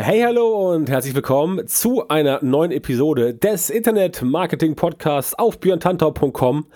Hey, 0.00 0.20
hallo 0.20 0.72
und 0.72 0.88
herzlich 0.88 1.16
willkommen 1.16 1.66
zu 1.66 2.06
einer 2.06 2.38
neuen 2.40 2.70
Episode 2.70 3.34
des 3.34 3.68
Internet 3.68 4.22
Marketing 4.22 4.76
Podcasts 4.76 5.34
auf 5.34 5.58
björntantau.com 5.58 6.66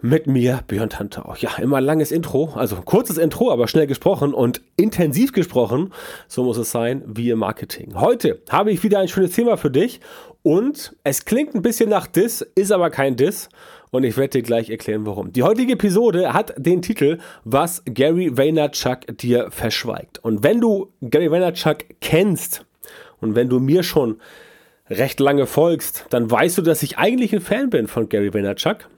mit 0.00 0.28
mir, 0.28 0.60
Björn 0.68 0.88
Tantau. 0.88 1.34
Ja, 1.36 1.56
immer 1.58 1.80
langes 1.80 2.12
Intro, 2.12 2.52
also 2.54 2.76
kurzes 2.76 3.18
Intro, 3.18 3.50
aber 3.50 3.66
schnell 3.66 3.88
gesprochen 3.88 4.32
und 4.32 4.60
intensiv 4.76 5.32
gesprochen. 5.32 5.92
So 6.28 6.44
muss 6.44 6.56
es 6.56 6.70
sein, 6.70 7.02
wie 7.06 7.30
im 7.30 7.40
Marketing. 7.40 7.94
Heute 7.96 8.40
habe 8.48 8.70
ich 8.70 8.84
wieder 8.84 9.00
ein 9.00 9.08
schönes 9.08 9.32
Thema 9.32 9.56
für 9.56 9.72
dich 9.72 9.98
und 10.44 10.94
es 11.02 11.24
klingt 11.24 11.56
ein 11.56 11.62
bisschen 11.62 11.90
nach 11.90 12.06
Diss, 12.06 12.42
ist 12.54 12.70
aber 12.70 12.90
kein 12.90 13.16
Diss 13.16 13.48
und 13.94 14.04
ich 14.04 14.16
werde 14.16 14.38
dir 14.38 14.42
gleich 14.42 14.70
erklären, 14.70 15.06
warum. 15.06 15.32
Die 15.32 15.42
heutige 15.42 15.74
Episode 15.74 16.32
hat 16.32 16.54
den 16.56 16.82
Titel, 16.82 17.18
was 17.44 17.82
Gary 17.86 18.36
Vaynerchuk 18.36 19.18
dir 19.18 19.50
verschweigt. 19.50 20.18
Und 20.18 20.42
wenn 20.42 20.60
du 20.60 20.92
Gary 21.00 21.30
Vaynerchuk 21.30 21.78
kennst 22.00 22.66
und 23.20 23.34
wenn 23.34 23.48
du 23.48 23.60
mir 23.60 23.82
schon 23.82 24.20
recht 24.90 25.20
lange 25.20 25.46
folgst, 25.46 26.06
dann 26.10 26.30
weißt 26.30 26.58
du, 26.58 26.62
dass 26.62 26.82
ich 26.82 26.98
eigentlich 26.98 27.32
ein 27.32 27.40
Fan 27.40 27.70
bin 27.70 27.86
von 27.86 28.08
Gary 28.08 28.34
Vaynerchuk. 28.34 28.88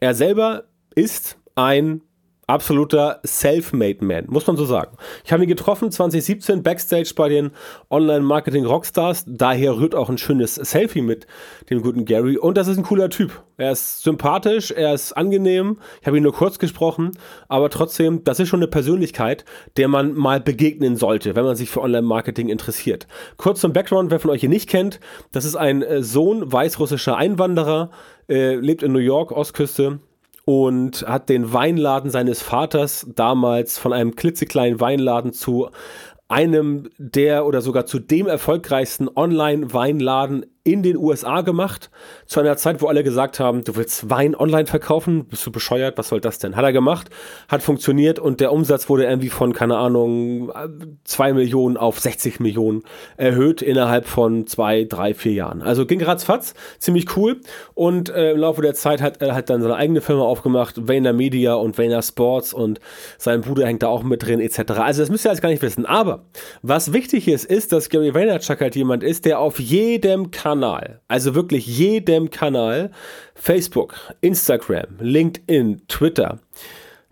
Er 0.00 0.14
selber 0.14 0.64
ist 0.94 1.38
ein 1.54 2.02
absoluter 2.46 3.20
Self-Made 3.26 4.04
Man, 4.04 4.26
muss 4.28 4.46
man 4.46 4.56
so 4.56 4.64
sagen. 4.64 4.96
Ich 5.24 5.32
habe 5.32 5.42
ihn 5.42 5.48
getroffen 5.48 5.90
2017 5.90 6.62
Backstage 6.62 7.12
bei 7.16 7.28
den 7.28 7.50
Online-Marketing-Rockstars. 7.90 9.24
Daher 9.26 9.76
rührt 9.76 9.94
auch 9.94 10.10
ein 10.10 10.18
schönes 10.18 10.54
Selfie 10.54 11.02
mit 11.02 11.26
dem 11.70 11.82
guten 11.82 12.04
Gary. 12.04 12.36
Und 12.36 12.56
das 12.56 12.68
ist 12.68 12.78
ein 12.78 12.84
cooler 12.84 13.10
Typ. 13.10 13.42
Er 13.56 13.72
ist 13.72 14.02
sympathisch, 14.02 14.70
er 14.72 14.94
ist 14.94 15.12
angenehm. 15.12 15.78
Ich 16.00 16.06
habe 16.06 16.16
ihn 16.16 16.22
nur 16.22 16.34
kurz 16.34 16.58
gesprochen, 16.58 17.12
aber 17.48 17.70
trotzdem, 17.70 18.24
das 18.24 18.40
ist 18.40 18.48
schon 18.48 18.58
eine 18.58 18.68
Persönlichkeit, 18.68 19.44
der 19.76 19.88
man 19.88 20.14
mal 20.14 20.40
begegnen 20.40 20.96
sollte, 20.96 21.36
wenn 21.36 21.44
man 21.44 21.54
sich 21.54 21.70
für 21.70 21.80
Online-Marketing 21.80 22.48
interessiert. 22.48 23.06
Kurz 23.36 23.60
zum 23.60 23.72
Background, 23.72 24.10
wer 24.10 24.20
von 24.20 24.30
euch 24.30 24.42
ihn 24.42 24.50
nicht 24.50 24.68
kennt, 24.68 24.98
das 25.32 25.44
ist 25.44 25.56
ein 25.56 25.82
äh, 25.82 26.02
Sohn 26.02 26.52
weißrussischer 26.52 27.16
Einwanderer, 27.16 27.90
äh, 28.28 28.56
lebt 28.56 28.82
in 28.82 28.92
New 28.92 28.98
York, 28.98 29.30
Ostküste, 29.30 30.00
und 30.44 31.06
hat 31.06 31.28
den 31.28 31.52
Weinladen 31.52 32.10
seines 32.10 32.42
Vaters 32.42 33.06
damals 33.14 33.78
von 33.78 33.92
einem 33.92 34.14
klitzekleinen 34.14 34.80
Weinladen 34.80 35.32
zu 35.32 35.70
einem 36.28 36.90
der 36.98 37.46
oder 37.46 37.60
sogar 37.60 37.86
zu 37.86 37.98
dem 37.98 38.26
erfolgreichsten 38.26 39.08
Online-Weinladen 39.14 40.46
in 40.66 40.82
den 40.82 40.96
USA 40.96 41.42
gemacht, 41.42 41.90
zu 42.24 42.40
einer 42.40 42.56
Zeit, 42.56 42.80
wo 42.80 42.86
alle 42.86 43.04
gesagt 43.04 43.38
haben, 43.38 43.64
du 43.64 43.76
willst 43.76 44.08
Wein 44.08 44.34
online 44.34 44.64
verkaufen, 44.64 45.26
bist 45.26 45.46
du 45.46 45.52
bescheuert, 45.52 45.98
was 45.98 46.08
soll 46.08 46.22
das 46.22 46.38
denn? 46.38 46.56
Hat 46.56 46.64
er 46.64 46.72
gemacht, 46.72 47.10
hat 47.48 47.62
funktioniert 47.62 48.18
und 48.18 48.40
der 48.40 48.50
Umsatz 48.50 48.88
wurde 48.88 49.04
irgendwie 49.04 49.28
von, 49.28 49.52
keine 49.52 49.76
Ahnung, 49.76 50.50
2 51.04 51.34
Millionen 51.34 51.76
auf 51.76 52.00
60 52.00 52.40
Millionen 52.40 52.82
erhöht 53.18 53.60
innerhalb 53.60 54.06
von 54.06 54.46
zwei, 54.46 54.84
drei, 54.84 55.12
vier 55.12 55.32
Jahren. 55.34 55.60
Also 55.60 55.84
ging 55.84 56.02
ratzfatz, 56.02 56.54
ziemlich 56.78 57.14
cool. 57.14 57.42
Und 57.74 58.08
äh, 58.08 58.32
im 58.32 58.38
Laufe 58.38 58.62
der 58.62 58.72
Zeit 58.72 59.02
hat 59.02 59.20
er 59.20 59.34
halt 59.34 59.50
dann 59.50 59.60
seine 59.60 59.76
eigene 59.76 60.00
Firma 60.00 60.22
aufgemacht, 60.22 60.88
Vayner 60.88 61.12
Media 61.12 61.54
und 61.54 61.76
Vayner 61.76 62.00
Sports 62.00 62.54
und 62.54 62.80
sein 63.18 63.42
Bruder 63.42 63.66
hängt 63.66 63.82
da 63.82 63.88
auch 63.88 64.02
mit 64.02 64.26
drin 64.26 64.40
etc. 64.40 64.70
Also 64.78 65.02
das 65.02 65.10
müsst 65.10 65.26
ihr 65.26 65.28
alles 65.28 65.42
gar 65.42 65.50
nicht 65.50 65.62
wissen, 65.62 65.84
aber 65.84 66.24
was 66.62 66.94
wichtig 66.94 67.28
ist, 67.28 67.44
ist, 67.44 67.72
dass 67.72 67.90
Gary 67.90 68.14
Vaynerchuk 68.14 68.62
halt 68.62 68.76
jemand 68.76 69.02
ist, 69.02 69.26
der 69.26 69.40
auf 69.40 69.60
jedem 69.60 70.30
Kanal 70.30 70.53
Kanal, 70.54 71.00
also 71.08 71.34
wirklich 71.34 71.66
jedem 71.66 72.30
Kanal, 72.30 72.92
Facebook, 73.34 73.96
Instagram, 74.20 74.86
LinkedIn, 75.00 75.82
Twitter, 75.88 76.38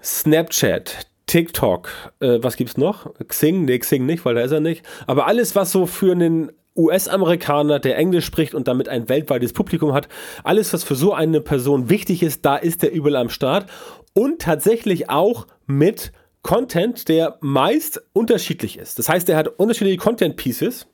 Snapchat, 0.01 1.09
TikTok, 1.27 1.89
äh, 2.21 2.39
was 2.41 2.57
gibt's 2.57 2.77
noch? 2.77 3.13
Xing? 3.27 3.65
Nee, 3.65 3.81
Xing 3.81 4.07
nicht, 4.07 4.25
weil 4.25 4.37
da 4.37 4.43
ist 4.43 4.53
er 4.53 4.61
nicht. 4.61 4.85
Aber 5.09 5.27
alles, 5.27 5.57
was 5.57 5.73
so 5.73 5.87
für 5.87 6.13
einen 6.13 6.53
US-Amerikaner, 6.77 7.81
der 7.81 7.99
Englisch 7.99 8.27
spricht 8.27 8.55
und 8.55 8.69
damit 8.69 8.89
ein 8.89 9.09
weltweites 9.09 9.53
Publikum 9.53 9.93
hat, 9.93 10.07
alles, 10.45 10.73
was 10.73 10.85
für 10.85 10.95
so 10.95 11.13
eine 11.13 11.41
Person 11.41 11.91
wichtig 11.91 12.23
ist, 12.23 12.45
da 12.45 12.55
ist 12.55 12.85
er 12.85 12.93
überall 12.93 13.17
am 13.17 13.29
Start. 13.29 13.67
Und 14.15 14.41
tatsächlich 14.41 15.11
auch 15.11 15.49
mit 15.67 16.13
Content, 16.43 17.09
der 17.09 17.39
meist 17.41 18.01
unterschiedlich 18.13 18.79
ist. 18.79 19.01
Das 19.01 19.09
heißt, 19.09 19.29
er 19.29 19.37
hat 19.37 19.49
unterschiedliche 19.49 19.99
Content-Pieces 19.99 20.87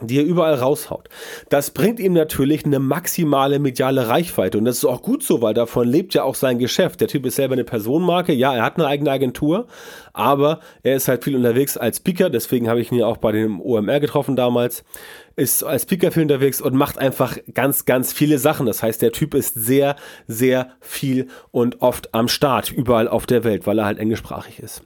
die 0.00 0.18
er 0.18 0.24
überall 0.24 0.54
raushaut. 0.54 1.08
Das 1.48 1.70
bringt 1.70 2.00
ihm 2.00 2.12
natürlich 2.12 2.64
eine 2.64 2.78
maximale 2.78 3.58
mediale 3.58 4.08
Reichweite 4.08 4.58
und 4.58 4.64
das 4.64 4.78
ist 4.78 4.84
auch 4.84 5.02
gut 5.02 5.22
so, 5.22 5.42
weil 5.42 5.54
davon 5.54 5.88
lebt 5.88 6.14
ja 6.14 6.22
auch 6.22 6.34
sein 6.34 6.58
Geschäft. 6.58 7.00
Der 7.00 7.08
Typ 7.08 7.26
ist 7.26 7.36
selber 7.36 7.54
eine 7.54 7.64
Personenmarke, 7.64 8.32
ja, 8.32 8.54
er 8.54 8.62
hat 8.62 8.76
eine 8.76 8.86
eigene 8.86 9.10
Agentur, 9.10 9.66
aber 10.12 10.60
er 10.82 10.96
ist 10.96 11.08
halt 11.08 11.24
viel 11.24 11.36
unterwegs 11.36 11.76
als 11.76 11.98
Speaker, 11.98 12.30
deswegen 12.30 12.68
habe 12.68 12.80
ich 12.80 12.92
ihn 12.92 12.98
ja 12.98 13.06
auch 13.06 13.16
bei 13.16 13.32
dem 13.32 13.60
OMR 13.60 14.00
getroffen 14.00 14.36
damals, 14.36 14.84
ist 15.36 15.62
als 15.62 15.82
Speaker 15.82 16.10
viel 16.10 16.22
unterwegs 16.22 16.60
und 16.60 16.74
macht 16.74 16.98
einfach 16.98 17.36
ganz, 17.52 17.84
ganz 17.84 18.12
viele 18.12 18.38
Sachen. 18.38 18.66
Das 18.66 18.82
heißt, 18.82 19.02
der 19.02 19.12
Typ 19.12 19.34
ist 19.34 19.54
sehr, 19.54 19.96
sehr 20.26 20.70
viel 20.80 21.28
und 21.50 21.82
oft 21.82 22.14
am 22.14 22.28
Start, 22.28 22.72
überall 22.72 23.08
auf 23.08 23.26
der 23.26 23.44
Welt, 23.44 23.66
weil 23.66 23.78
er 23.78 23.84
halt 23.84 23.98
englischsprachig 23.98 24.60
ist. 24.60 24.82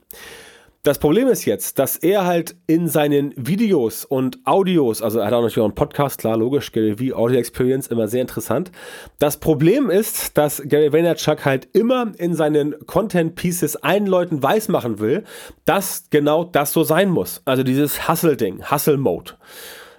Das 0.83 0.97
Problem 0.97 1.27
ist 1.27 1.45
jetzt, 1.45 1.77
dass 1.77 1.95
er 1.95 2.25
halt 2.25 2.55
in 2.65 2.87
seinen 2.87 3.35
Videos 3.37 4.03
und 4.03 4.39
Audios, 4.45 5.03
also 5.03 5.19
er 5.19 5.27
hat 5.27 5.33
auch 5.33 5.41
natürlich 5.41 5.59
auch 5.59 5.65
einen 5.65 5.75
Podcast, 5.75 6.17
klar, 6.17 6.35
logisch, 6.37 6.71
Gary 6.71 6.95
V, 6.97 7.15
Audio 7.15 7.37
Experience, 7.37 7.85
immer 7.85 8.07
sehr 8.07 8.21
interessant. 8.21 8.71
Das 9.19 9.37
Problem 9.37 9.91
ist, 9.91 10.39
dass 10.39 10.59
Gary 10.65 10.91
Vaynerchuk 10.91 11.45
halt 11.45 11.67
immer 11.73 12.11
in 12.17 12.33
seinen 12.33 12.83
Content 12.87 13.35
Pieces 13.35 13.75
allen 13.75 14.07
Leuten 14.07 14.41
weismachen 14.41 14.97
will, 14.97 15.23
dass 15.65 16.05
genau 16.09 16.45
das 16.45 16.73
so 16.73 16.81
sein 16.83 17.11
muss. 17.11 17.43
Also 17.45 17.61
dieses 17.61 18.09
Hustle-Ding, 18.09 18.71
Hustle-Mode 18.71 19.33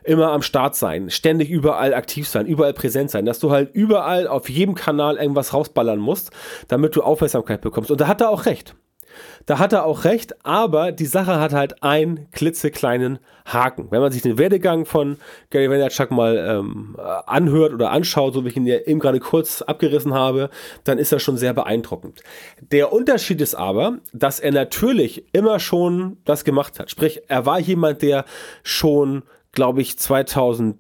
immer 0.03 0.33
am 0.33 0.43
Start 0.43 0.75
sein, 0.75 1.11
ständig 1.11 1.49
überall 1.49 1.95
aktiv 1.95 2.27
sein, 2.27 2.47
überall 2.47 2.73
präsent 2.73 3.13
sein, 3.13 3.25
dass 3.25 3.39
du 3.39 3.53
halt 3.53 3.73
überall 3.73 4.27
auf 4.27 4.49
jedem 4.49 4.75
Kanal 4.75 5.17
irgendwas 5.17 5.55
rausballern 5.55 6.01
musst, 6.01 6.33
damit 6.67 6.97
du 6.97 7.03
Aufmerksamkeit 7.05 7.61
bekommst. 7.61 7.93
Und 7.93 8.01
da 8.01 8.09
hat 8.09 8.21
er 8.21 8.31
auch 8.31 8.47
recht. 8.47 8.75
Da 9.47 9.59
hat 9.59 9.73
er 9.73 9.85
auch 9.85 10.05
recht, 10.05 10.45
aber 10.45 10.93
die 10.93 11.07
Sache 11.07 11.41
hat 11.41 11.53
halt 11.53 11.83
einen 11.83 12.31
klitzekleinen 12.31 13.19
Haken. 13.45 13.89
Wenn 13.91 14.01
man 14.01 14.13
sich 14.13 14.23
den 14.23 14.39
Werdegang 14.39 14.85
von 14.85 15.17
Gary 15.51 15.69
Vaynerchuk 15.71 16.11
mal 16.11 16.37
ähm, 16.37 16.97
anhört 17.27 17.73
oder 17.73 17.91
anschaut, 17.91 18.35
so 18.35 18.45
wie 18.45 18.49
ich 18.49 18.57
ihn 18.57 18.67
ja 18.67 18.79
eben 18.79 19.01
gerade 19.01 19.21
kurz 19.21 19.63
abgerissen 19.63 20.15
habe, 20.15 20.51
dann 20.85 20.99
ist 20.99 21.13
das 21.13 21.23
schon 21.23 21.37
sehr 21.37 21.55
beeindruckend. 21.55 22.23
Der 22.61 22.93
Unterschied 22.93 23.41
ist 23.41 23.55
aber, 23.55 23.99
dass 24.13 24.41
er 24.41 24.53
natürlich 24.53 25.25
immer 25.33 25.59
schon 25.59 26.19
das 26.25 26.45
gemacht 26.45 26.79
hat. 26.79 26.91
Sprich, 26.91 27.23
er 27.29 27.47
war 27.47 27.59
jemand, 27.59 28.03
der 28.03 28.25
schon, 28.63 29.23
glaube 29.53 29.83
ich, 29.83 29.99
2000 29.99 30.77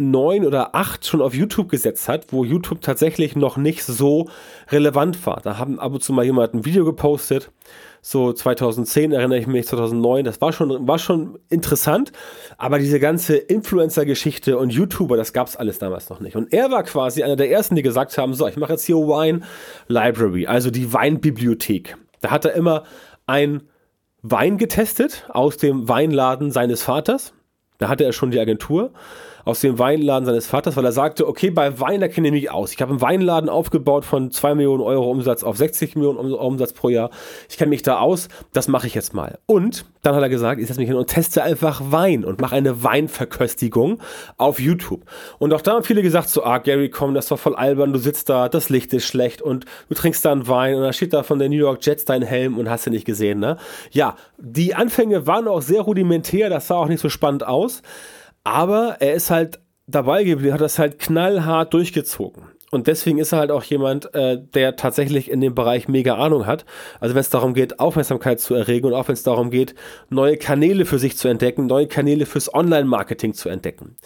neun 0.00 0.44
oder 0.44 0.74
acht 0.74 1.06
schon 1.06 1.22
auf 1.22 1.34
YouTube 1.34 1.68
gesetzt 1.68 2.08
hat, 2.08 2.32
wo 2.32 2.44
YouTube 2.44 2.80
tatsächlich 2.80 3.36
noch 3.36 3.56
nicht 3.56 3.84
so 3.84 4.28
relevant 4.70 5.24
war. 5.26 5.40
Da 5.42 5.58
haben 5.58 5.78
ab 5.78 5.92
und 5.92 6.02
zu 6.02 6.12
mal 6.12 6.24
jemand 6.24 6.54
ein 6.54 6.64
Video 6.64 6.84
gepostet, 6.84 7.50
so 8.02 8.32
2010 8.32 9.12
erinnere 9.12 9.38
ich 9.38 9.46
mich, 9.46 9.66
2009, 9.66 10.24
das 10.24 10.40
war 10.40 10.52
schon, 10.52 10.88
war 10.88 10.98
schon 10.98 11.38
interessant, 11.50 12.12
aber 12.56 12.78
diese 12.78 12.98
ganze 12.98 13.36
Influencer-Geschichte 13.36 14.56
und 14.56 14.70
YouTuber, 14.70 15.16
das 15.16 15.32
gab 15.32 15.48
es 15.48 15.56
alles 15.56 15.78
damals 15.78 16.08
noch 16.08 16.20
nicht. 16.20 16.34
Und 16.36 16.52
er 16.52 16.70
war 16.70 16.82
quasi 16.82 17.22
einer 17.22 17.36
der 17.36 17.50
ersten, 17.50 17.74
die 17.74 17.82
gesagt 17.82 18.16
haben, 18.16 18.32
so, 18.32 18.46
ich 18.46 18.56
mache 18.56 18.72
jetzt 18.72 18.84
hier 18.84 18.96
Wine 18.96 19.42
Library, 19.88 20.46
also 20.46 20.70
die 20.70 20.92
Weinbibliothek. 20.92 21.96
Da 22.20 22.30
hat 22.30 22.46
er 22.46 22.54
immer 22.54 22.84
ein 23.26 23.62
Wein 24.22 24.58
getestet 24.58 25.26
aus 25.28 25.56
dem 25.56 25.88
Weinladen 25.88 26.50
seines 26.50 26.82
Vaters. 26.82 27.32
Da 27.78 27.88
hatte 27.88 28.04
er 28.04 28.12
schon 28.12 28.30
die 28.30 28.40
Agentur 28.40 28.92
aus 29.50 29.60
dem 29.60 29.78
Weinladen 29.78 30.24
seines 30.24 30.46
Vaters, 30.46 30.76
weil 30.76 30.84
er 30.84 30.92
sagte, 30.92 31.26
okay, 31.26 31.50
bei 31.50 31.80
Wein, 31.80 32.00
da 32.00 32.08
kenne 32.08 32.28
ich 32.28 32.32
mich 32.32 32.50
aus. 32.50 32.72
Ich 32.72 32.80
habe 32.80 32.92
einen 32.92 33.00
Weinladen 33.00 33.50
aufgebaut 33.50 34.04
von 34.04 34.30
2 34.30 34.54
Millionen 34.54 34.80
Euro 34.80 35.10
Umsatz 35.10 35.42
auf 35.42 35.56
60 35.56 35.96
Millionen 35.96 36.32
Umsatz 36.32 36.72
pro 36.72 36.88
Jahr. 36.88 37.10
Ich 37.48 37.58
kenne 37.58 37.70
mich 37.70 37.82
da 37.82 37.98
aus, 37.98 38.28
das 38.52 38.68
mache 38.68 38.86
ich 38.86 38.94
jetzt 38.94 39.12
mal. 39.12 39.38
Und 39.46 39.84
dann 40.02 40.14
hat 40.14 40.22
er 40.22 40.28
gesagt, 40.28 40.60
ich 40.60 40.68
setze 40.68 40.80
mich 40.80 40.88
hin 40.88 40.96
und 40.96 41.08
teste 41.08 41.42
einfach 41.42 41.82
Wein 41.84 42.24
und 42.24 42.40
mache 42.40 42.54
eine 42.54 42.82
Weinverköstigung 42.82 44.00
auf 44.38 44.60
YouTube. 44.60 45.02
Und 45.38 45.52
auch 45.52 45.60
da 45.60 45.72
haben 45.72 45.84
viele 45.84 46.02
gesagt, 46.02 46.28
so, 46.28 46.44
ah, 46.44 46.58
Gary, 46.58 46.88
komm, 46.88 47.14
das 47.14 47.30
war 47.30 47.38
voll 47.38 47.56
albern, 47.56 47.92
du 47.92 47.98
sitzt 47.98 48.28
da, 48.28 48.48
das 48.48 48.70
Licht 48.70 48.94
ist 48.94 49.04
schlecht 49.04 49.42
und 49.42 49.66
du 49.88 49.94
trinkst 49.94 50.24
da 50.24 50.32
einen 50.32 50.48
Wein 50.48 50.76
und 50.76 50.82
da 50.82 50.92
steht 50.92 51.12
da 51.12 51.22
von 51.22 51.38
der 51.38 51.48
New 51.48 51.56
York 51.56 51.84
Jets 51.84 52.04
dein 52.04 52.22
Helm 52.22 52.56
und 52.56 52.70
hast 52.70 52.86
du 52.86 52.90
nicht 52.90 53.04
gesehen, 53.04 53.40
ne? 53.40 53.56
Ja, 53.90 54.14
die 54.38 54.74
Anfänge 54.74 55.26
waren 55.26 55.48
auch 55.48 55.62
sehr 55.62 55.82
rudimentär, 55.82 56.48
das 56.48 56.68
sah 56.68 56.76
auch 56.76 56.88
nicht 56.88 57.00
so 57.00 57.08
spannend 57.08 57.46
aus. 57.46 57.82
Aber 58.44 58.96
er 59.00 59.14
ist 59.14 59.30
halt 59.30 59.60
dabei 59.86 60.24
geblieben, 60.24 60.54
hat 60.54 60.60
das 60.60 60.78
halt 60.78 60.98
knallhart 60.98 61.74
durchgezogen. 61.74 62.44
Und 62.70 62.86
deswegen 62.86 63.18
ist 63.18 63.32
er 63.32 63.40
halt 63.40 63.50
auch 63.50 63.64
jemand, 63.64 64.14
äh, 64.14 64.38
der 64.40 64.76
tatsächlich 64.76 65.30
in 65.30 65.40
dem 65.40 65.56
Bereich 65.56 65.88
mega 65.88 66.14
Ahnung 66.14 66.46
hat. 66.46 66.64
Also 67.00 67.14
wenn 67.14 67.20
es 67.20 67.30
darum 67.30 67.52
geht, 67.52 67.80
Aufmerksamkeit 67.80 68.38
zu 68.38 68.54
erregen 68.54 68.86
und 68.86 68.94
auch 68.94 69.08
wenn 69.08 69.14
es 69.14 69.24
darum 69.24 69.50
geht, 69.50 69.74
neue 70.08 70.36
Kanäle 70.36 70.84
für 70.84 71.00
sich 71.00 71.16
zu 71.16 71.26
entdecken, 71.26 71.66
neue 71.66 71.88
Kanäle 71.88 72.26
fürs 72.26 72.52
Online-Marketing 72.54 73.34
zu 73.34 73.48
entdecken. 73.48 73.96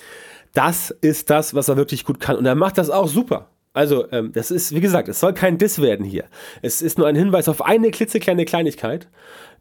Das 0.55 0.91
ist 0.91 1.29
das, 1.29 1.55
was 1.55 1.69
er 1.69 1.77
wirklich 1.77 2.05
gut 2.05 2.21
kann. 2.21 2.37
Und 2.37 2.47
er 2.47 2.55
macht 2.55 2.79
das 2.79 2.89
auch 2.89 3.09
super. 3.09 3.51
Also, 3.75 4.11
ähm, 4.13 4.33
das 4.33 4.53
ist, 4.53 4.73
wie 4.75 4.81
gesagt, 4.81 5.09
es 5.09 5.21
soll 5.21 5.35
kein 5.35 5.59
Diss 5.59 5.83
werden 5.83 6.07
hier. 6.07 6.25
Es 6.63 6.81
ist 6.81 6.97
nur 6.97 7.09
ein 7.09 7.17
Hinweis 7.17 7.49
auf 7.49 7.61
eine 7.61 7.91
klitzekleine 7.91 8.45
Kleinigkeit, 8.45 9.09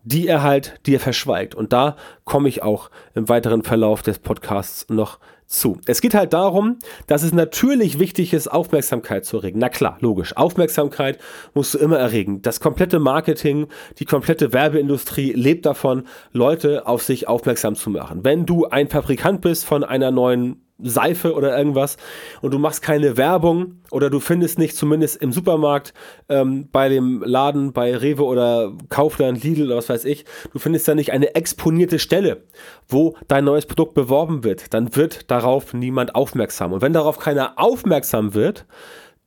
die 0.04 0.28
er 0.28 0.44
halt 0.44 0.80
dir 0.86 1.00
verschweigt. 1.00 1.56
Und 1.56 1.74
da 1.74 1.96
komme 2.26 2.50
ich 2.50 2.64
auch 2.64 2.90
im 3.16 3.30
weiteren 3.30 3.64
Verlauf 3.64 4.02
des 4.02 4.20
Podcasts 4.20 4.88
noch 4.90 5.20
zu. 5.46 5.80
Es 5.86 6.02
geht 6.02 6.16
halt 6.16 6.34
darum, 6.34 6.80
dass 7.08 7.24
es 7.24 7.34
natürlich 7.34 8.00
wichtig 8.00 8.34
ist, 8.34 8.48
Aufmerksamkeit 8.48 9.26
zu 9.26 9.38
erregen. 9.38 9.60
Na 9.60 9.70
klar, 9.70 9.98
logisch. 10.00 10.36
Aufmerksamkeit 10.36 11.20
musst 11.54 11.74
du 11.74 11.78
immer 11.78 11.98
erregen. 11.98 12.42
Das 12.42 12.60
komplette 12.60 13.00
Marketing, 13.00 13.68
die 14.00 14.06
komplette 14.06 14.52
Werbeindustrie 14.52 15.34
lebt 15.34 15.66
davon, 15.66 16.04
Leute 16.32 16.88
auf 16.88 17.04
sich 17.04 17.28
aufmerksam 17.28 17.76
zu 17.76 17.90
machen. 17.90 18.24
Wenn 18.24 18.46
du 18.46 18.66
ein 18.66 18.90
Fabrikant 18.90 19.42
bist 19.42 19.66
von 19.66 19.84
einer 19.84 20.12
neuen 20.12 20.62
Seife 20.83 21.33
oder 21.33 21.57
irgendwas 21.57 21.97
und 22.41 22.53
du 22.53 22.59
machst 22.59 22.81
keine 22.81 23.18
Werbung 23.18 23.81
oder 23.91 24.09
du 24.09 24.19
findest 24.19 24.59
nicht 24.59 24.75
zumindest 24.75 25.21
im 25.21 25.31
Supermarkt 25.31 25.94
ähm, 26.30 26.69
bei 26.71 26.89
dem 26.89 27.24
Laden 27.25 27.74
bei 27.74 27.95
Rewe 27.95 28.24
oder 28.24 28.74
Kaufland, 28.89 29.44
Lidl 29.44 29.68
oder 29.68 29.77
was 29.77 29.89
weiß 29.89 30.06
ich, 30.06 30.25
du 30.51 30.59
findest 30.59 30.88
da 30.88 30.95
nicht 30.95 31.12
eine 31.12 31.35
exponierte 31.35 32.00
Stelle, 32.00 32.44
wo 32.88 33.15
dein 33.27 33.45
neues 33.45 33.65
Produkt 33.65 33.94
beworben 33.94 34.44
wird, 34.44 34.74
dann 34.74 34.95
wird 34.95 35.31
darauf 35.31 35.74
niemand 35.74 36.15
aufmerksam. 36.15 36.74
Und 36.74 36.81
wenn 36.81 36.94
darauf 36.94 37.19
keiner 37.19 37.53
aufmerksam 37.57 38.33
wird, 38.33 38.65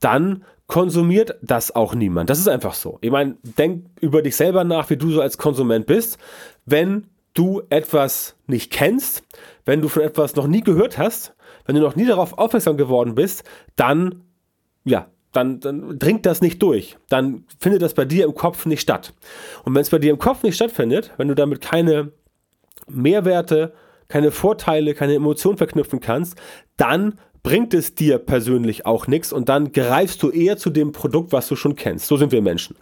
dann 0.00 0.44
konsumiert 0.66 1.36
das 1.42 1.74
auch 1.74 1.94
niemand. 1.94 2.30
Das 2.30 2.38
ist 2.38 2.48
einfach 2.48 2.74
so. 2.74 2.98
Ich 3.00 3.10
meine, 3.10 3.36
denk 3.42 3.86
über 4.00 4.22
dich 4.22 4.36
selber 4.36 4.64
nach, 4.64 4.90
wie 4.90 4.96
du 4.96 5.10
so 5.10 5.20
als 5.20 5.38
Konsument 5.38 5.86
bist. 5.86 6.18
Wenn 6.64 7.06
du 7.34 7.62
etwas 7.70 8.34
nicht 8.46 8.72
kennst, 8.72 9.22
wenn 9.64 9.80
du 9.80 9.88
von 9.88 10.02
etwas 10.02 10.34
noch 10.34 10.46
nie 10.46 10.62
gehört 10.62 10.98
hast, 10.98 11.34
wenn 11.66 11.76
du 11.76 11.82
noch 11.82 11.96
nie 11.96 12.06
darauf 12.06 12.38
aufmerksam 12.38 12.76
geworden 12.76 13.14
bist, 13.14 13.44
dann, 13.76 14.22
ja, 14.84 15.08
dann, 15.32 15.60
dann 15.60 15.98
dringt 15.98 16.26
das 16.26 16.40
nicht 16.40 16.62
durch. 16.62 16.96
Dann 17.08 17.44
findet 17.58 17.82
das 17.82 17.94
bei 17.94 18.04
dir 18.04 18.24
im 18.24 18.34
Kopf 18.34 18.66
nicht 18.66 18.80
statt. 18.80 19.12
Und 19.64 19.74
wenn 19.74 19.82
es 19.82 19.90
bei 19.90 19.98
dir 19.98 20.10
im 20.10 20.18
Kopf 20.18 20.42
nicht 20.42 20.56
stattfindet, 20.56 21.12
wenn 21.16 21.28
du 21.28 21.34
damit 21.34 21.60
keine 21.60 22.12
Mehrwerte, 22.88 23.72
keine 24.08 24.30
Vorteile, 24.30 24.94
keine 24.94 25.14
Emotionen 25.14 25.58
verknüpfen 25.58 26.00
kannst, 26.00 26.36
dann 26.76 27.18
bringt 27.42 27.74
es 27.74 27.94
dir 27.94 28.18
persönlich 28.18 28.86
auch 28.86 29.06
nichts 29.06 29.32
und 29.32 29.48
dann 29.48 29.72
greifst 29.72 30.22
du 30.22 30.30
eher 30.30 30.56
zu 30.56 30.70
dem 30.70 30.92
Produkt, 30.92 31.32
was 31.32 31.48
du 31.48 31.56
schon 31.56 31.76
kennst. 31.76 32.06
So 32.06 32.16
sind 32.16 32.32
wir 32.32 32.42
Menschen. 32.42 32.76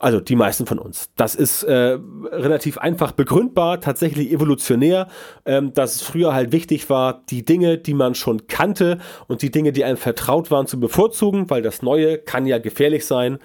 Also 0.00 0.18
die 0.18 0.34
meisten 0.34 0.64
von 0.64 0.78
uns. 0.78 1.10
Das 1.16 1.34
ist 1.34 1.62
äh, 1.62 1.98
relativ 2.32 2.78
einfach 2.78 3.12
begründbar, 3.12 3.82
tatsächlich 3.82 4.32
evolutionär, 4.32 5.08
ähm, 5.44 5.74
dass 5.74 5.96
es 5.96 6.02
früher 6.02 6.32
halt 6.32 6.52
wichtig 6.52 6.88
war, 6.88 7.22
die 7.28 7.44
Dinge, 7.44 7.76
die 7.76 7.92
man 7.92 8.14
schon 8.14 8.46
kannte 8.46 8.98
und 9.28 9.42
die 9.42 9.50
Dinge, 9.50 9.72
die 9.72 9.84
einem 9.84 9.98
vertraut 9.98 10.50
waren, 10.50 10.66
zu 10.66 10.80
bevorzugen, 10.80 11.50
weil 11.50 11.60
das 11.60 11.82
Neue 11.82 12.16
kann 12.16 12.46
ja 12.46 12.56
gefährlich 12.56 13.04
sein 13.04 13.38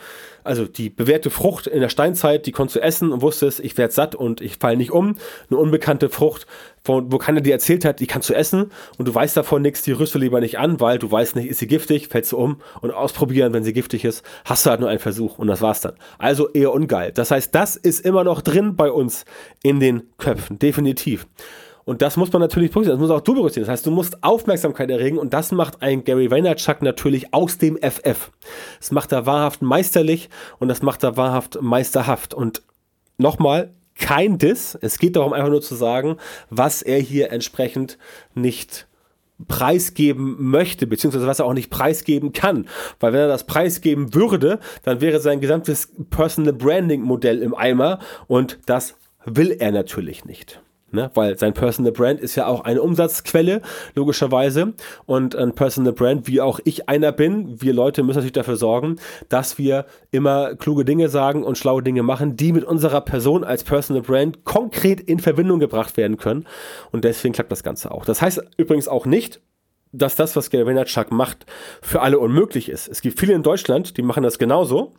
also 0.46 0.66
die 0.66 0.92
bewährte 0.92 1.31
Frucht 1.31 1.66
in 1.66 1.81
der 1.81 1.90
Steinzeit, 1.90 2.46
die 2.46 2.52
konntest 2.52 2.75
du 2.75 2.81
essen 2.81 3.12
und 3.12 3.22
wusstest, 3.24 3.60
ich 3.60 3.75
werde 3.78 3.92
satt 3.92 4.13
und 4.13 4.42
ich 4.42 4.58
falle 4.58 4.78
nicht 4.78 4.92
um. 4.92 5.16
Eine 5.50 5.60
unbekannte 5.60 6.08
Frucht, 6.08 6.46
wo, 6.86 7.04
wo 7.06 7.18
keiner 7.18 7.42
dir 7.42 7.54
erzählt 7.54 7.86
hat, 7.86 8.00
die 8.00 8.08
kannst 8.08 8.30
du 8.30 8.34
essen 8.34 8.72
und 8.98 9.08
du 9.08 9.14
weißt 9.14 9.36
davon 9.36 9.62
nichts, 9.62 9.82
die 9.82 9.92
rührst 9.92 10.16
du 10.16 10.20
lieber 10.20 10.40
nicht 10.40 10.58
an, 10.58 10.80
weil 10.80 11.00
du 11.00 11.12
weißt 11.12 11.36
nicht, 11.36 11.50
ist 11.50 11.60
sie 11.60 11.68
giftig, 11.68 12.08
fällst 12.08 12.32
du 12.32 12.38
um 12.38 12.62
und 12.82 12.92
ausprobieren, 12.92 13.54
wenn 13.54 13.64
sie 13.64 13.74
giftig 13.74 14.06
ist, 14.06 14.24
hast 14.46 14.66
du 14.66 14.70
halt 14.70 14.80
nur 14.80 14.90
einen 14.90 15.00
Versuch 15.00 15.38
und 15.38 15.48
das 15.48 15.62
war's 15.62 15.82
dann. 15.82 15.94
Also 16.18 16.50
eher 16.50 16.74
ungeil. 16.74 17.12
Das 17.12 17.32
heißt, 17.32 17.54
das 17.54 17.76
ist 17.76 18.06
immer 18.06 18.24
noch 18.24 18.42
drin 18.42 18.76
bei 18.76 18.92
uns 18.92 19.26
in 19.64 19.80
den 19.80 20.04
Köpfen, 20.18 20.60
definitiv. 20.60 21.28
Und 21.86 22.02
das 22.02 22.18
muss 22.18 22.34
man 22.34 22.42
natürlich 22.42 22.72
berücksichtigen. 22.72 23.00
Das 23.00 23.10
muss 23.10 23.16
auch 23.16 23.22
du 23.22 23.36
berücksichtigen. 23.36 23.68
Das 23.68 23.74
heißt, 23.74 23.86
du 23.86 23.92
musst 23.92 24.24
Aufmerksamkeit 24.24 24.90
erregen 24.90 25.20
und 25.20 25.34
das 25.34 25.52
macht 25.52 25.82
ein 25.84 26.04
Gary 26.04 26.32
Vaynerchuk 26.32 26.82
natürlich 26.82 27.34
aus 27.34 27.60
dem 27.60 27.78
FF. 27.78 28.32
Das 28.80 28.92
macht 28.92 29.12
er 29.12 29.28
wahrhaft 29.28 29.62
meisterlich 29.62 30.30
und 30.58 30.68
das 30.68 30.82
macht 30.82 31.04
er 31.04 31.16
wahrhaft 31.16 31.62
meisterhaft. 31.62 32.34
Und 32.34 32.64
nochmal, 33.18 33.72
kein 33.97 34.38
Diss. 34.38 34.77
Es 34.81 35.00
geht 35.00 35.15
darum, 35.15 35.33
einfach 35.33 35.50
nur 35.50 35.62
zu 35.62 35.75
sagen, 35.75 36.18
was 36.50 36.81
er 36.81 37.00
hier 37.00 37.31
entsprechend 37.31 37.97
nicht 38.33 38.88
preisgeben 39.47 40.38
möchte, 40.39 40.88
beziehungsweise 40.88 41.27
was 41.27 41.39
er 41.39 41.45
auch 41.45 41.53
nicht 41.53 41.69
preisgeben 41.69 42.31
kann. 42.31 42.68
Weil 43.00 43.13
wenn 43.13 43.21
er 43.21 43.27
das 43.27 43.45
preisgeben 43.45 44.13
würde, 44.13 44.59
dann 44.83 45.01
wäre 45.01 45.19
sein 45.19 45.42
gesamtes 45.42 45.89
Personal 46.09 46.53
Branding 46.53 47.01
Modell 47.01 47.42
im 47.42 47.53
Eimer 47.53 48.00
und 48.27 48.59
das 48.65 48.95
will 49.25 49.51
er 49.51 49.71
natürlich 49.71 50.25
nicht. 50.25 50.62
Ne? 50.92 51.12
Weil 51.14 51.38
sein 51.38 51.54
Personal 51.54 51.92
Brand 51.92 52.20
ist 52.20 52.36
ja 52.36 52.48
auch 52.48 52.64
eine 52.64 52.82
Umsatzquelle, 52.82 53.62
logischerweise. 53.96 54.74
Und 55.06 55.36
ein 55.36 55.54
Personal 55.54 55.94
Brand, 55.94 56.28
wie 56.28 56.42
auch 56.42 56.60
ich 56.64 56.88
einer 56.88 57.12
bin, 57.12 57.62
wir 57.62 57.74
Leute 57.74 58.04
müssen 58.04 58.18
natürlich 58.18 58.34
dafür 58.34 58.56
sorgen, 58.56 58.98
dass 59.30 59.58
wir 59.58 59.86
immer 60.12 60.56
kluge 60.56 60.86
Dinge 60.86 61.10
sagen 61.10 61.44
und 61.44 61.58
schlaue 61.58 61.84
Dinge 61.84 62.04
machen, 62.04 62.38
die 62.38 62.54
mit 62.54 62.64
unserer 62.64 63.02
Person 63.02 63.44
als 63.44 63.64
Personal 63.64 64.04
Brand 64.04 64.46
konkret 64.46 65.02
in 65.02 65.20
Verbindung 65.20 65.60
gebracht 65.60 65.98
werden 65.98 66.18
können. 66.18 66.46
Und 66.92 67.04
deswegen 67.04 67.34
klappt 67.34 67.52
das 67.52 67.64
Ganze 67.64 67.92
auch. 67.92 68.06
Das 68.06 68.22
heißt 68.22 68.42
übrigens 68.58 68.88
auch 68.88 69.06
nicht, 69.06 69.42
dass 69.92 70.16
das, 70.16 70.36
was 70.36 70.50
Gary 70.50 70.66
Vaynerchuk 70.66 71.12
macht, 71.12 71.46
für 71.82 72.02
alle 72.02 72.20
unmöglich 72.20 72.70
ist. 72.70 72.88
Es 72.88 73.02
gibt 73.02 73.20
viele 73.20 73.34
in 73.34 73.44
Deutschland, 73.44 73.98
die 73.98 74.02
machen 74.02 74.24
das 74.24 74.40
genauso. 74.40 74.94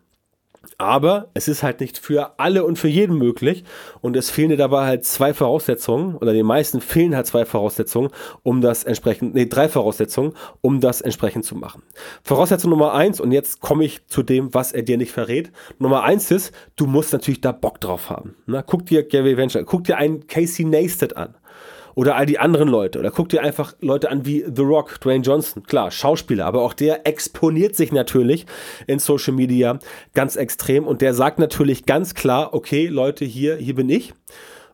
Aber 0.78 1.30
es 1.32 1.48
ist 1.48 1.62
halt 1.62 1.80
nicht 1.80 1.98
für 1.98 2.38
alle 2.38 2.64
und 2.64 2.78
für 2.78 2.88
jeden 2.88 3.16
möglich. 3.16 3.64
Und 4.02 4.16
es 4.16 4.30
fehlen 4.30 4.50
dir 4.50 4.56
dabei 4.56 4.86
halt 4.86 5.04
zwei 5.04 5.32
Voraussetzungen, 5.32 6.16
oder 6.16 6.32
den 6.32 6.44
meisten 6.44 6.80
fehlen 6.80 7.16
halt 7.16 7.26
zwei 7.26 7.44
Voraussetzungen, 7.46 8.10
um 8.42 8.60
das 8.60 8.84
entsprechend, 8.84 9.34
nee, 9.34 9.46
drei 9.46 9.68
Voraussetzungen, 9.68 10.34
um 10.60 10.80
das 10.80 11.00
entsprechend 11.00 11.44
zu 11.44 11.54
machen. 11.54 11.82
Voraussetzung 12.22 12.70
Nummer 12.70 12.92
eins, 12.92 13.20
und 13.20 13.32
jetzt 13.32 13.60
komme 13.60 13.84
ich 13.84 14.06
zu 14.06 14.22
dem, 14.22 14.52
was 14.52 14.72
er 14.72 14.82
dir 14.82 14.98
nicht 14.98 15.12
verrät. 15.12 15.50
Nummer 15.78 16.02
eins 16.02 16.30
ist, 16.30 16.52
du 16.76 16.86
musst 16.86 17.12
natürlich 17.12 17.40
da 17.40 17.52
Bock 17.52 17.80
drauf 17.80 18.10
haben. 18.10 18.36
Na, 18.46 18.62
guck 18.62 18.86
dir 18.86 19.02
Gary 19.02 19.36
Venture, 19.36 19.64
guck 19.64 19.84
dir 19.84 19.96
einen 19.96 20.26
Casey 20.26 20.64
Neistat 20.64 21.16
an 21.16 21.34
oder 21.96 22.14
all 22.14 22.26
die 22.26 22.38
anderen 22.38 22.68
Leute. 22.68 23.00
Oder 23.00 23.10
guck 23.10 23.30
dir 23.30 23.42
einfach 23.42 23.74
Leute 23.80 24.10
an 24.10 24.24
wie 24.24 24.44
The 24.54 24.62
Rock, 24.62 25.00
Dwayne 25.00 25.24
Johnson. 25.24 25.64
Klar, 25.64 25.90
Schauspieler, 25.90 26.46
aber 26.46 26.60
auch 26.62 26.74
der 26.74 27.06
exponiert 27.06 27.74
sich 27.74 27.90
natürlich 27.90 28.46
in 28.86 29.00
Social 29.00 29.32
Media 29.32 29.80
ganz 30.14 30.36
extrem 30.36 30.86
und 30.86 31.00
der 31.00 31.14
sagt 31.14 31.40
natürlich 31.40 31.86
ganz 31.86 32.14
klar, 32.14 32.54
okay, 32.54 32.86
Leute, 32.86 33.24
hier, 33.24 33.56
hier 33.56 33.74
bin 33.74 33.88
ich. 33.88 34.12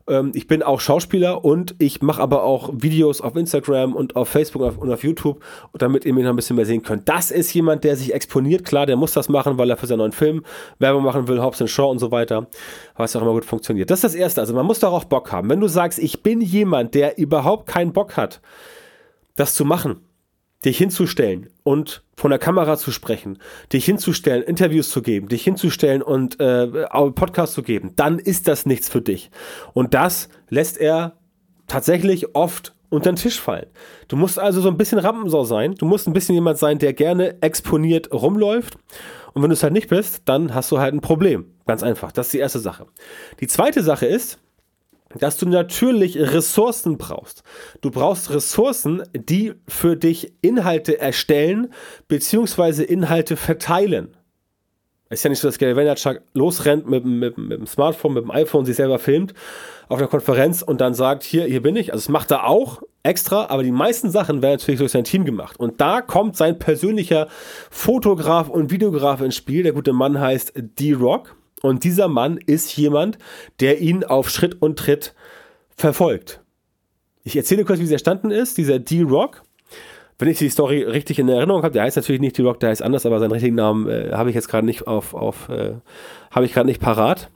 Ähm, 0.07 0.31
ich 0.33 0.47
bin 0.47 0.63
auch 0.63 0.79
Schauspieler 0.79 1.45
und 1.45 1.75
ich 1.79 2.01
mache 2.01 2.21
aber 2.21 2.43
auch 2.43 2.69
Videos 2.73 3.21
auf 3.21 3.35
Instagram 3.35 3.95
und 3.95 4.15
auf 4.15 4.29
Facebook 4.29 4.77
und 4.77 4.91
auf 4.91 5.03
YouTube, 5.03 5.43
damit 5.73 6.05
ihr 6.05 6.13
mich 6.13 6.23
noch 6.23 6.31
ein 6.31 6.35
bisschen 6.35 6.55
mehr 6.55 6.65
sehen 6.65 6.83
könnt. 6.83 7.07
Das 7.07 7.31
ist 7.31 7.53
jemand, 7.53 7.83
der 7.83 7.95
sich 7.95 8.13
exponiert. 8.13 8.65
Klar, 8.65 8.85
der 8.85 8.95
muss 8.95 9.13
das 9.13 9.29
machen, 9.29 9.57
weil 9.57 9.69
er 9.69 9.77
für 9.77 9.87
seinen 9.87 9.99
neuen 9.99 10.11
Film 10.11 10.43
Werbung 10.79 11.03
machen 11.03 11.27
will, 11.27 11.41
Hobbs 11.41 11.63
Shaw 11.69 11.89
und 11.89 11.99
so 11.99 12.11
weiter. 12.11 12.47
Was 12.95 13.15
auch 13.15 13.21
immer 13.21 13.31
gut 13.31 13.45
funktioniert. 13.45 13.89
Das 13.89 13.99
ist 13.99 14.03
das 14.03 14.15
Erste. 14.15 14.41
Also 14.41 14.53
man 14.53 14.65
muss 14.65 14.79
darauf 14.79 15.07
Bock 15.07 15.31
haben. 15.31 15.49
Wenn 15.49 15.59
du 15.59 15.67
sagst, 15.67 15.99
ich 15.99 16.23
bin 16.23 16.41
jemand, 16.41 16.95
der 16.95 17.17
überhaupt 17.17 17.67
keinen 17.67 17.93
Bock 17.93 18.17
hat, 18.17 18.41
das 19.35 19.55
zu 19.55 19.65
machen, 19.65 20.01
dich 20.65 20.77
hinzustellen 20.77 21.49
und 21.63 22.03
von 22.15 22.29
der 22.29 22.39
Kamera 22.39 22.77
zu 22.77 22.91
sprechen, 22.91 23.39
dich 23.71 23.85
hinzustellen, 23.85 24.43
Interviews 24.43 24.89
zu 24.89 25.01
geben, 25.01 25.27
dich 25.27 25.43
hinzustellen 25.43 26.01
und 26.01 26.39
äh, 26.39 26.67
Podcasts 27.11 27.55
zu 27.55 27.63
geben, 27.63 27.93
dann 27.95 28.19
ist 28.19 28.47
das 28.47 28.65
nichts 28.65 28.89
für 28.89 29.01
dich. 29.01 29.31
Und 29.73 29.93
das 29.93 30.29
lässt 30.49 30.77
er 30.77 31.17
tatsächlich 31.67 32.35
oft 32.35 32.73
unter 32.89 33.11
den 33.11 33.15
Tisch 33.15 33.39
fallen. 33.39 33.65
Du 34.07 34.15
musst 34.15 34.37
also 34.37 34.61
so 34.61 34.69
ein 34.69 34.77
bisschen 34.77 34.99
Rampensau 34.99 35.43
sein. 35.43 35.73
Du 35.75 35.85
musst 35.85 36.07
ein 36.07 36.13
bisschen 36.13 36.35
jemand 36.35 36.59
sein, 36.59 36.77
der 36.77 36.93
gerne 36.93 37.41
exponiert 37.41 38.13
rumläuft. 38.13 38.75
Und 39.33 39.41
wenn 39.41 39.49
du 39.49 39.55
es 39.55 39.63
halt 39.63 39.73
nicht 39.73 39.89
bist, 39.89 40.21
dann 40.25 40.53
hast 40.53 40.71
du 40.71 40.77
halt 40.77 40.93
ein 40.93 41.01
Problem. 41.01 41.45
Ganz 41.65 41.81
einfach. 41.81 42.11
Das 42.11 42.27
ist 42.27 42.33
die 42.33 42.39
erste 42.39 42.59
Sache. 42.59 42.85
Die 43.39 43.47
zweite 43.47 43.81
Sache 43.81 44.05
ist, 44.05 44.37
dass 45.19 45.37
du 45.37 45.47
natürlich 45.47 46.17
Ressourcen 46.17 46.97
brauchst. 46.97 47.43
Du 47.81 47.91
brauchst 47.91 48.31
Ressourcen, 48.31 49.03
die 49.13 49.53
für 49.67 49.95
dich 49.95 50.33
Inhalte 50.41 50.99
erstellen 50.99 51.73
bzw. 52.07 52.83
Inhalte 52.83 53.35
verteilen. 53.35 54.15
Es 55.09 55.19
ist 55.19 55.23
ja 55.25 55.29
nicht 55.29 55.39
so, 55.39 55.47
dass 55.47 55.59
Gary 55.59 55.75
Vaynerchuk 55.75 56.21
losrennt 56.33 56.89
mit, 56.89 57.05
mit, 57.05 57.37
mit 57.37 57.59
dem 57.59 57.67
Smartphone, 57.67 58.13
mit 58.13 58.23
dem 58.23 58.31
iPhone, 58.31 58.65
sich 58.65 58.75
selber 58.75 58.97
filmt 58.97 59.33
auf 59.87 59.99
einer 59.99 60.07
Konferenz 60.07 60.63
und 60.63 60.81
dann 60.81 60.95
sagt, 60.95 61.23
hier, 61.23 61.45
hier 61.45 61.61
bin 61.61 61.75
ich. 61.75 61.93
Also 61.93 62.05
das 62.05 62.09
macht 62.09 62.31
er 62.31 62.47
auch 62.47 62.81
extra, 63.03 63.45
aber 63.47 63.61
die 63.61 63.71
meisten 63.71 64.09
Sachen 64.09 64.41
werden 64.41 64.57
natürlich 64.59 64.79
durch 64.79 64.91
sein 64.91 65.03
Team 65.03 65.23
gemacht. 65.23 65.59
Und 65.59 65.79
da 65.81 66.01
kommt 66.01 66.35
sein 66.35 66.57
persönlicher 66.57 67.27
Fotograf 67.69 68.49
und 68.49 68.71
Videograf 68.71 69.21
ins 69.21 69.35
Spiel. 69.35 69.61
Der 69.61 69.73
gute 69.73 69.93
Mann 69.93 70.19
heißt 70.19 70.53
D-Rock. 70.55 71.35
Und 71.63 71.85
dieser 71.85 72.09
Mann 72.09 72.37
ist 72.37 72.75
jemand, 72.75 73.17
der 73.61 73.79
ihn 73.79 74.03
auf 74.03 74.29
Schritt 74.29 74.61
und 74.61 74.77
Tritt 74.77 75.15
verfolgt. 75.75 76.41
Ich 77.23 77.37
erzähle 77.37 77.63
kurz, 77.63 77.79
wie 77.79 77.85
es 77.85 77.91
entstanden 77.91 78.31
ist. 78.31 78.57
Dieser 78.57 78.79
D-Rock 78.79 79.43
wenn 80.19 80.27
ich 80.27 80.37
die 80.37 80.49
Story 80.49 80.83
richtig 80.83 81.19
in 81.19 81.27
Erinnerung 81.27 81.63
habe, 81.63 81.73
der 81.73 81.83
heißt 81.83 81.97
natürlich 81.97 82.21
nicht 82.21 82.37
D-Rock, 82.37 82.59
der 82.59 82.69
heißt 82.69 82.81
anders, 82.81 83.05
aber 83.05 83.19
seinen 83.19 83.31
richtigen 83.31 83.55
Namen 83.55 83.89
äh, 83.89 84.11
habe 84.13 84.29
ich 84.29 84.35
jetzt 84.35 84.47
gerade 84.47 84.65
nicht 84.65 84.87
auf, 84.87 85.13
auf 85.13 85.49
äh, 85.49 85.73
habe 86.31 86.45
ich 86.45 86.53
gerade 86.53 86.67
nicht 86.67 86.79
parat. 86.79 87.29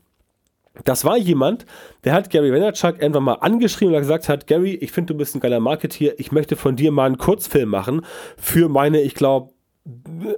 Das 0.83 1.03
war 1.03 1.17
jemand, 1.17 1.65
der 2.03 2.13
hat 2.13 2.29
Gary 2.29 2.53
Vaynerchuk 2.53 3.01
irgendwann 3.01 3.23
mal 3.23 3.33
angeschrieben 3.33 3.95
und 3.95 3.99
gesagt 3.99 4.29
hat, 4.29 4.45
Gary, 4.45 4.75
ich 4.75 4.91
finde, 4.91 5.13
du 5.13 5.17
bist 5.17 5.35
ein 5.35 5.39
geiler 5.39 5.59
Marketeer, 5.59 6.19
ich 6.19 6.31
möchte 6.31 6.55
von 6.55 6.75
dir 6.75 6.91
mal 6.91 7.07
einen 7.07 7.17
Kurzfilm 7.17 7.69
machen 7.69 8.05
für 8.37 8.69
meine, 8.69 9.01
ich 9.01 9.15
glaube, 9.15 9.51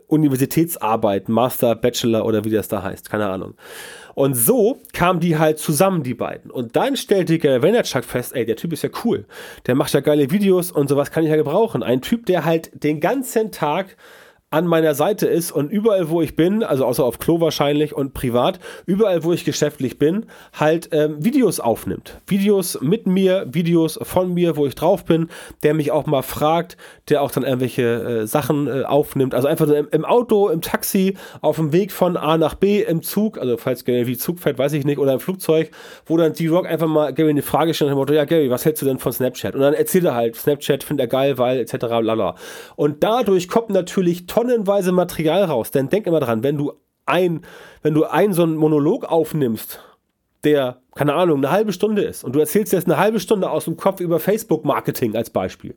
Universitätsarbeit, 0.08 1.29
Master, 1.29 1.75
Bachelor 1.75 2.25
oder 2.25 2.44
wie 2.46 2.50
das 2.50 2.68
da 2.68 2.84
heißt, 2.84 3.10
keine 3.10 3.29
Ahnung. 3.29 3.56
Und 4.15 4.34
so 4.34 4.77
kamen 4.94 5.20
die 5.20 5.38
halt 5.38 5.60
zusammen, 5.60 6.03
die 6.03 6.13
beiden. 6.13 6.51
Und 6.51 6.75
dann 6.75 6.98
stellte 6.98 7.39
Gary 7.39 7.62
Vaynerchuk 7.62 8.03
fest, 8.03 8.36
ey, 8.36 8.46
der 8.46 8.58
Typ 8.58 8.74
ist 8.74 8.84
ja 8.84 8.89
cool. 9.03 9.25
Der 9.65 9.75
macht 9.75 9.94
ja 9.94 10.01
geile 10.01 10.29
Videos 10.29 10.72
und 10.72 10.89
sowas 10.89 11.12
kann 11.12 11.24
ich 11.24 11.29
ja 11.29 11.36
gebrauchen. 11.36 11.84
Ein 11.84 12.01
Typ, 12.01 12.25
der 12.25 12.46
halt 12.46 12.84
den 12.84 13.00
ganzen 13.00 13.51
Tag 13.51 13.96
an 14.51 14.65
meiner 14.65 14.96
Seite 14.96 15.27
ist 15.27 15.51
und 15.51 15.72
überall, 15.72 16.10
wo 16.10 16.22
ich 16.22 16.36
bin, 16.36 16.63
also 16.63 16.86
außer 16.86 17.03
auf 17.03 17.20
Klo 17.20 17.39
wahrscheinlich 17.39 17.96
und 17.96 18.13
privat, 18.13 18.60
überall, 18.88 19.24
wo 19.24 19.32
ich 19.32 19.46
geschäftlich 19.46 20.00
bin, 20.00 20.25
halt 20.53 20.89
ähm, 20.91 21.24
Videos 21.24 21.60
aufnimmt. 21.60 22.20
Videos 22.25 22.82
mit 22.82 23.06
mir, 23.06 23.46
Videos 23.51 24.00
von 24.01 24.34
mir, 24.34 24.58
wo 24.58 24.65
ich 24.65 24.74
drauf 24.74 25.06
bin, 25.06 25.29
der 25.62 25.75
mich 25.75 25.91
auch 25.91 26.08
mal 26.08 26.24
fragt, 26.24 26.77
der 27.10 27.22
auch 27.22 27.32
dann 27.32 27.44
irgendwelche 27.44 27.84
äh, 27.84 28.27
Sachen 28.27 28.68
äh, 28.68 28.84
aufnimmt. 28.86 29.36
Also 29.36 29.48
einfach 29.48 29.68
so 29.68 29.75
im, 29.75 29.88
im, 29.91 30.03
Auto, 30.03 30.50
im 30.50 30.62
Taxi, 30.62 31.15
auf 31.41 31.58
dem 31.58 31.72
Weg 31.72 31.91
von 31.91 32.18
A 32.18 32.38
nach 32.38 32.56
B, 32.56 32.82
im 32.82 33.03
Zug, 33.03 33.38
also 33.38 33.56
falls 33.58 33.86
Gary 33.86 34.08
wie 34.08 34.18
Zug 34.18 34.39
fährt, 34.39 34.58
weiß 34.58 34.74
ich 34.74 34.84
nicht, 34.84 34.98
oder 34.98 35.13
im 35.13 35.20
Flugzeug, 35.20 35.70
wo 36.08 36.18
dann 36.18 36.34
D-Rock 36.34 36.65
einfach 36.65 36.88
mal 36.88 37.13
Gary 37.13 37.29
eine 37.29 37.44
Frage 37.44 37.75
stellt, 37.75 37.94
Motto, 37.94 38.13
ja 38.13 38.25
Gary, 38.25 38.50
was 38.50 38.65
hältst 38.65 38.82
du 38.82 38.88
denn 38.88 38.98
von 38.98 39.13
Snapchat? 39.13 39.53
Und 39.53 39.62
dann 39.62 39.75
erzählt 39.75 40.06
er 40.06 40.15
halt, 40.15 40.36
Snapchat 40.36 40.84
findet 40.84 41.06
er 41.06 41.08
geil, 41.08 41.38
weil 41.38 41.60
etc. 41.60 41.74
Lala. 42.01 42.34
Und 42.75 43.03
dadurch 43.03 43.48
kommt 43.48 43.70
natürlich 43.70 44.25
tonnenweise 44.39 44.91
Material 44.91 45.43
raus. 45.43 45.72
Denn 45.72 45.89
denk 45.89 46.08
immer 46.08 46.19
dran, 46.19 46.43
wenn 46.43 46.58
du 46.58 46.74
ein, 47.05 47.41
wenn 47.81 47.93
du 47.93 48.05
einen 48.05 48.34
so 48.34 48.43
einen 48.43 48.55
Monolog 48.55 49.05
aufnimmst, 49.05 49.79
der, 50.43 50.77
keine 50.96 51.15
Ahnung, 51.15 51.39
eine 51.39 51.51
halbe 51.51 51.74
Stunde 51.74 52.03
ist 52.03 52.24
und 52.24 52.34
du 52.34 52.39
erzählst 52.39 52.72
jetzt 52.72 52.88
eine 52.88 52.98
halbe 52.98 53.19
Stunde 53.19 53.50
aus 53.50 53.65
dem 53.65 53.75
Kopf 53.75 54.00
über 54.00 54.19
Facebook-Marketing 54.19 55.15
als 55.15 55.29
Beispiel. 55.29 55.75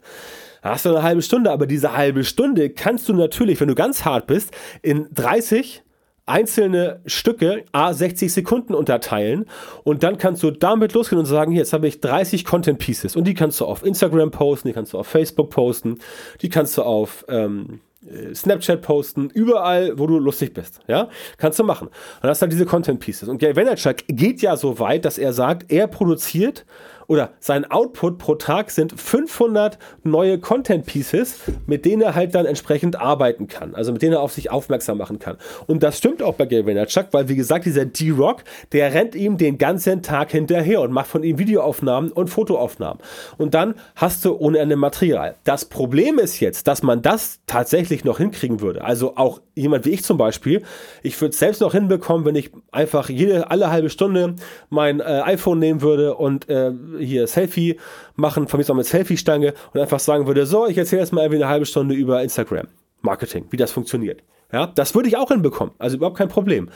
Da 0.63 0.71
hast 0.71 0.85
du 0.85 0.91
eine 0.91 1.03
halbe 1.03 1.23
Stunde, 1.23 1.51
aber 1.51 1.67
diese 1.67 1.97
halbe 1.97 2.23
Stunde 2.23 2.71
kannst 2.71 3.09
du 3.09 3.15
natürlich, 3.15 3.61
wenn 3.61 3.69
du 3.69 3.75
ganz 3.75 4.05
hart 4.05 4.29
bist, 4.29 4.53
in 4.83 5.09
30 5.13 5.83
einzelne 6.25 7.01
Stücke 7.05 7.65
a 7.73 7.93
60 7.93 8.33
Sekunden 8.33 8.75
unterteilen 8.75 9.47
und 9.83 10.05
dann 10.05 10.19
kannst 10.19 10.45
du 10.45 10.53
damit 10.53 10.93
losgehen 10.93 11.19
und 11.19 11.27
sagen, 11.27 11.51
hier, 11.51 11.63
jetzt 11.63 11.73
habe 11.73 11.89
ich 11.89 12.01
30 12.01 12.45
Content 12.45 12.79
Pieces 12.79 13.17
und 13.17 13.25
die 13.27 13.35
kannst 13.35 13.61
du 13.61 13.65
auf 13.65 13.85
Instagram 13.85 14.31
posten, 14.31 14.69
die 14.69 14.75
kannst 14.75 14.93
du 14.93 14.99
auf 14.99 15.09
Facebook 15.09 15.51
posten, 15.51 15.99
die 16.41 16.49
kannst 16.49 16.79
du 16.79 16.83
auf 16.83 17.25
ähm, 17.29 17.67
äh, 17.67 17.92
Snapchat 18.35 18.83
posten, 18.83 19.31
überall, 19.31 19.99
wo 19.99 20.07
du 20.07 20.19
lustig 20.19 20.55
bist. 20.55 20.81
Ja, 20.89 21.09
kannst 21.37 21.59
du 21.59 21.65
machen. 21.65 21.89
Und 22.23 22.29
hast 22.29 22.43
dann 22.43 22.51
diese 22.51 22.67
Content 22.67 23.01
Pieces. 23.01 23.29
Und 23.29 23.39
Gary 23.39 23.55
Vaynerchuk 23.55 23.99
geht 24.09 24.43
ja 24.43 24.57
so 24.57 24.79
weit, 24.79 25.05
dass 25.05 25.19
er 25.19 25.33
sagt, 25.33 25.71
er 25.71 25.87
produziert 25.87 26.65
oder 27.07 27.31
sein 27.41 27.71
Output 27.71 28.19
pro 28.19 28.35
Tag 28.35 28.71
sind 28.71 28.99
500 28.99 29.79
neue 30.03 30.39
Content 30.39 30.87
Pieces, 30.87 31.39
mit 31.67 31.85
denen 31.85 32.03
er 32.03 32.15
halt 32.15 32.35
dann 32.35 32.47
entsprechend 32.47 33.01
arbeiten 33.01 33.49
kann. 33.49 33.75
Also 33.75 33.93
mit 33.93 34.03
denen 34.03 34.15
er 34.15 34.21
auf 34.21 34.33
sich 34.33 34.51
aufmerksam 34.51 34.99
machen 34.99 35.19
kann. 35.19 35.37
Und 35.67 35.83
das 35.83 35.99
stimmt 35.99 36.23
auch 36.23 36.35
bei 36.35 36.47
Gary 36.47 36.67
Vaynerchuk, 36.67 37.09
weil 37.13 37.29
wie 37.29 37.37
gesagt, 37.37 37.67
dieser 37.67 37.85
D-Rock, 37.85 38.45
der 38.73 38.95
rennt 38.95 39.15
ihm 39.15 39.37
den 39.37 39.59
ganzen 39.59 40.03
Tag 40.03 40.31
hinterher 40.31 40.81
und 40.81 40.93
macht 40.93 41.09
von 41.09 41.23
ihm 41.23 41.39
Videoaufnahmen 41.39 42.13
und 42.13 42.29
Fotoaufnahmen. 42.29 43.03
Und 43.39 43.55
dann 43.55 43.75
hast 43.97 44.25
du 44.25 44.37
ohne 44.37 44.59
Ende 44.59 44.77
Material. 44.77 45.37
Das 45.45 45.65
Problem 45.65 46.19
ist 46.19 46.41
jetzt, 46.41 46.67
dass 46.67 46.83
man 46.83 47.03
das 47.03 47.41
tatsächlich 47.47 48.05
noch 48.05 48.19
hinkriegen 48.19 48.61
würde. 48.61 48.85
Also 48.85 49.17
auch 49.17 49.41
jemand 49.55 49.85
wie 49.85 49.91
ich 49.91 50.05
zum 50.05 50.17
Beispiel, 50.17 50.63
ich 51.03 51.21
würde 51.21 51.33
es 51.33 51.39
selbst 51.39 51.61
noch 51.61 51.73
hinbekommen, 51.73 52.25
wenn 52.27 52.37
ich 52.37 52.51
einfach 52.71 53.09
jede, 53.09 53.51
alle 53.51 53.71
halbe 53.71 53.91
Stunde 53.91 54.37
mein 54.71 55.01
äh, 55.01 55.23
iPhone 55.25 55.59
nehmen 55.59 55.83
würde 55.83 56.15
und 56.15 56.49
äh, 56.49 56.73
hier 56.99 57.27
Selfie 57.27 57.79
machen, 58.15 58.49
von 58.49 58.61
mir 58.61 58.69
auch 58.69 58.75
mit 58.75 58.87
Selfie-Stange 58.87 59.55
und 59.73 59.81
einfach 59.81 60.01
sagen 60.01 60.27
würde, 60.27 60.47
so, 60.47 60.67
ich 60.67 60.79
erzähle 60.79 61.03
jetzt 61.03 61.13
mal 61.13 61.23
irgendwie 61.23 61.43
eine 61.43 61.51
halbe 61.51 61.67
Stunde 61.67 61.95
über 61.95 62.23
Instagram 62.23 62.69
Marketing, 63.01 63.47
wie 63.51 63.57
das 63.57 63.73
funktioniert. 63.73 64.23
Ja, 64.53 64.67
das 64.67 64.95
würde 64.95 65.09
ich 65.09 65.17
auch 65.17 65.29
hinbekommen. 65.29 65.75
Also 65.79 65.97
überhaupt 65.97 66.19
kein 66.19 66.29
Problem. 66.29 66.69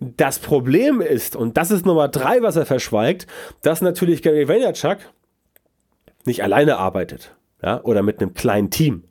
Das 0.00 0.40
Problem 0.40 1.00
ist, 1.00 1.36
und 1.36 1.56
das 1.56 1.70
ist 1.70 1.86
Nummer 1.86 2.08
drei, 2.08 2.42
was 2.42 2.56
er 2.56 2.66
verschweigt, 2.66 3.26
dass 3.62 3.80
natürlich 3.82 4.22
Gary 4.22 4.48
Vaynerchuk 4.48 4.98
nicht 6.24 6.42
alleine 6.42 6.76
arbeitet. 6.76 7.36
Ja, 7.62 7.82
oder 7.84 8.02
mit 8.02 8.20
einem 8.20 8.34
kleinen 8.34 8.70
Team. 8.70 9.04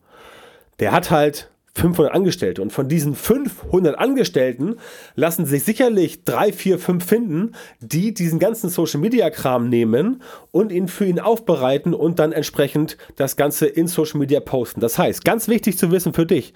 Der 0.79 0.91
hat 0.91 1.11
halt 1.11 1.49
500 1.75 2.13
Angestellte. 2.13 2.61
Und 2.61 2.71
von 2.71 2.87
diesen 2.87 3.15
500 3.15 3.97
Angestellten 3.97 4.75
lassen 5.15 5.45
sich 5.45 5.63
sicherlich 5.63 6.23
drei, 6.23 6.51
vier, 6.51 6.79
fünf 6.79 7.05
finden, 7.05 7.53
die 7.79 8.13
diesen 8.13 8.39
ganzen 8.39 8.69
Social 8.69 8.99
Media 8.99 9.29
Kram 9.29 9.69
nehmen 9.69 10.21
und 10.51 10.71
ihn 10.71 10.87
für 10.87 11.05
ihn 11.05 11.19
aufbereiten 11.19 11.93
und 11.93 12.19
dann 12.19 12.31
entsprechend 12.31 12.97
das 13.15 13.35
Ganze 13.35 13.67
in 13.67 13.87
Social 13.87 14.19
Media 14.19 14.39
posten. 14.39 14.79
Das 14.79 14.97
heißt, 14.97 15.23
ganz 15.23 15.47
wichtig 15.47 15.77
zu 15.77 15.91
wissen 15.91 16.13
für 16.13 16.25
dich, 16.25 16.53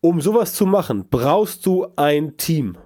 um 0.00 0.20
sowas 0.20 0.54
zu 0.54 0.66
machen, 0.66 1.06
brauchst 1.10 1.64
du 1.66 1.86
ein 1.96 2.36
Team. 2.36 2.76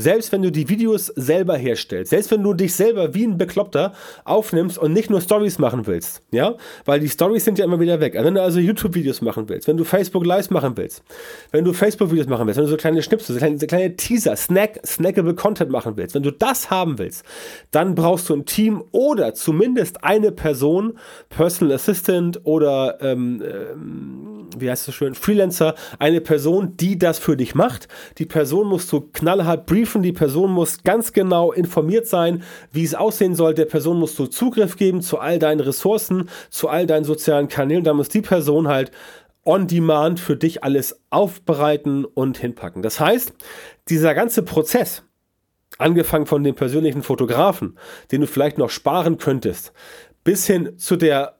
Selbst 0.00 0.30
wenn 0.30 0.42
du 0.42 0.52
die 0.52 0.68
Videos 0.68 1.06
selber 1.16 1.56
herstellst, 1.56 2.10
selbst 2.10 2.30
wenn 2.30 2.44
du 2.44 2.54
dich 2.54 2.72
selber 2.72 3.14
wie 3.14 3.24
ein 3.24 3.36
Bekloppter 3.36 3.92
aufnimmst 4.24 4.78
und 4.78 4.92
nicht 4.92 5.10
nur 5.10 5.20
Stories 5.20 5.58
machen 5.58 5.88
willst, 5.88 6.22
ja, 6.30 6.54
weil 6.84 7.00
die 7.00 7.08
Stories 7.08 7.44
sind 7.44 7.58
ja 7.58 7.64
immer 7.64 7.80
wieder 7.80 7.98
weg. 7.98 8.14
Wenn 8.14 8.34
du 8.34 8.40
also 8.40 8.60
YouTube-Videos 8.60 9.22
machen 9.22 9.48
willst, 9.48 9.66
wenn 9.66 9.76
du 9.76 9.82
Facebook 9.82 10.24
Lives 10.24 10.50
machen 10.50 10.76
willst, 10.76 11.02
wenn 11.50 11.64
du 11.64 11.72
Facebook-Videos 11.72 12.28
machen 12.28 12.46
willst, 12.46 12.58
wenn 12.58 12.66
du 12.66 12.70
so 12.70 12.76
kleine 12.76 13.02
Schnipsel, 13.02 13.34
so 13.34 13.40
kleine, 13.40 13.58
so 13.58 13.66
kleine 13.66 13.96
Teaser, 13.96 14.36
Snack, 14.36 14.78
snackable 14.86 15.34
Content 15.34 15.72
machen 15.72 15.96
willst, 15.96 16.14
wenn 16.14 16.22
du 16.22 16.30
das 16.30 16.70
haben 16.70 16.96
willst, 16.98 17.24
dann 17.72 17.96
brauchst 17.96 18.28
du 18.28 18.34
ein 18.34 18.46
Team 18.46 18.84
oder 18.92 19.34
zumindest 19.34 20.04
eine 20.04 20.30
Person, 20.30 20.96
Personal 21.28 21.74
Assistant 21.74 22.40
oder 22.44 22.98
ähm, 23.00 23.42
ähm, 23.42 24.48
wie 24.56 24.70
heißt 24.70 24.86
das 24.86 24.94
schön, 24.94 25.14
Freelancer, 25.14 25.74
eine 25.98 26.20
Person, 26.20 26.76
die 26.76 26.98
das 26.98 27.18
für 27.18 27.36
dich 27.36 27.54
macht. 27.56 27.88
Die 28.18 28.26
Person 28.26 28.68
musst 28.68 28.90
du 28.92 29.00
knallhart 29.00 29.66
briefen 29.66 29.87
prüfen. 29.88 30.02
Die 30.02 30.12
Person 30.12 30.52
muss 30.52 30.82
ganz 30.82 31.12
genau 31.12 31.52
informiert 31.52 32.06
sein, 32.06 32.42
wie 32.72 32.84
es 32.84 32.94
aussehen 32.94 33.34
soll. 33.34 33.54
Der 33.54 33.64
Person 33.64 33.98
musst 33.98 34.18
du 34.18 34.26
Zugriff 34.26 34.76
geben 34.76 35.00
zu 35.00 35.18
all 35.18 35.38
deinen 35.38 35.60
Ressourcen, 35.60 36.28
zu 36.50 36.68
all 36.68 36.86
deinen 36.86 37.04
sozialen 37.04 37.48
Kanälen. 37.48 37.84
Da 37.84 37.94
muss 37.94 38.08
die 38.08 38.20
Person 38.20 38.68
halt 38.68 38.90
on 39.44 39.66
demand 39.66 40.20
für 40.20 40.36
dich 40.36 40.62
alles 40.62 41.00
aufbereiten 41.08 42.04
und 42.04 42.36
hinpacken. 42.36 42.82
Das 42.82 43.00
heißt, 43.00 43.32
dieser 43.88 44.14
ganze 44.14 44.42
Prozess, 44.42 45.04
angefangen 45.78 46.26
von 46.26 46.44
dem 46.44 46.54
persönlichen 46.54 47.02
Fotografen, 47.02 47.78
den 48.12 48.20
du 48.20 48.26
vielleicht 48.26 48.58
noch 48.58 48.70
sparen 48.70 49.16
könntest, 49.16 49.72
bis 50.22 50.46
hin 50.46 50.76
zu 50.76 50.96
der 50.96 51.37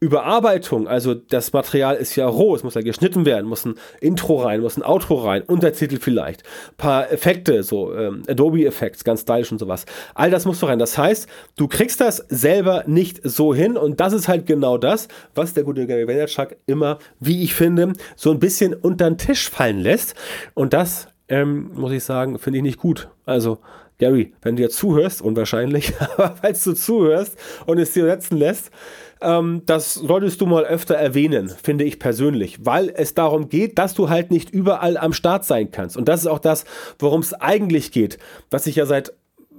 Überarbeitung, 0.00 0.86
also 0.86 1.14
das 1.14 1.52
Material 1.52 1.96
ist 1.96 2.14
ja 2.14 2.26
roh, 2.28 2.54
es 2.54 2.62
muss 2.62 2.74
ja 2.74 2.82
geschnitten 2.82 3.26
werden, 3.26 3.48
muss 3.48 3.64
ein 3.64 3.74
Intro 4.00 4.36
rein, 4.42 4.60
muss 4.60 4.76
ein 4.76 4.84
Outro 4.84 5.16
rein, 5.16 5.42
Untertitel 5.42 5.98
vielleicht, 5.98 6.44
paar 6.76 7.10
Effekte, 7.10 7.64
so 7.64 7.92
ähm, 7.94 8.22
Adobe 8.28 8.64
Effects, 8.64 9.02
ganz 9.02 9.22
stylisch 9.22 9.50
und 9.50 9.58
sowas. 9.58 9.86
All 10.14 10.30
das 10.30 10.44
muss 10.44 10.60
doch 10.60 10.68
rein. 10.68 10.78
Das 10.78 10.96
heißt, 10.96 11.28
du 11.56 11.66
kriegst 11.66 12.00
das 12.00 12.24
selber 12.28 12.84
nicht 12.86 13.20
so 13.24 13.52
hin 13.52 13.76
und 13.76 13.98
das 13.98 14.12
ist 14.12 14.28
halt 14.28 14.46
genau 14.46 14.78
das, 14.78 15.08
was 15.34 15.54
der 15.54 15.64
gute 15.64 15.84
Gary 15.88 16.06
Vaynerchuk 16.06 16.56
immer, 16.66 16.98
wie 17.18 17.42
ich 17.42 17.54
finde, 17.54 17.94
so 18.14 18.30
ein 18.30 18.38
bisschen 18.38 18.74
unter 18.74 19.10
den 19.10 19.18
Tisch 19.18 19.50
fallen 19.50 19.80
lässt 19.80 20.14
und 20.54 20.74
das, 20.74 21.08
ähm, 21.28 21.72
muss 21.74 21.90
ich 21.90 22.04
sagen, 22.04 22.38
finde 22.38 22.58
ich 22.58 22.62
nicht 22.62 22.78
gut. 22.78 23.08
Also 23.26 23.58
Gary, 23.98 24.32
wenn 24.42 24.54
du 24.54 24.62
jetzt 24.62 24.76
zuhörst, 24.76 25.20
unwahrscheinlich, 25.22 25.92
aber 26.16 26.36
falls 26.40 26.62
du 26.62 26.72
zuhörst 26.72 27.36
und 27.66 27.78
es 27.78 27.92
dir 27.92 28.04
setzen 28.04 28.38
lässt, 28.38 28.70
ähm, 29.20 29.62
das 29.66 29.94
solltest 29.94 30.40
du 30.40 30.46
mal 30.46 30.64
öfter 30.64 30.94
erwähnen, 30.94 31.48
finde 31.48 31.84
ich 31.84 31.98
persönlich, 31.98 32.64
weil 32.64 32.92
es 32.94 33.14
darum 33.14 33.48
geht, 33.48 33.78
dass 33.78 33.94
du 33.94 34.08
halt 34.08 34.30
nicht 34.30 34.50
überall 34.50 34.96
am 34.96 35.12
Start 35.12 35.44
sein 35.44 35.70
kannst. 35.70 35.96
Und 35.96 36.08
das 36.08 36.20
ist 36.20 36.26
auch 36.26 36.38
das, 36.38 36.64
worum 36.98 37.20
es 37.20 37.34
eigentlich 37.34 37.92
geht, 37.92 38.18
was 38.50 38.66
ich 38.66 38.76
ja 38.76 38.86
seit 38.86 39.12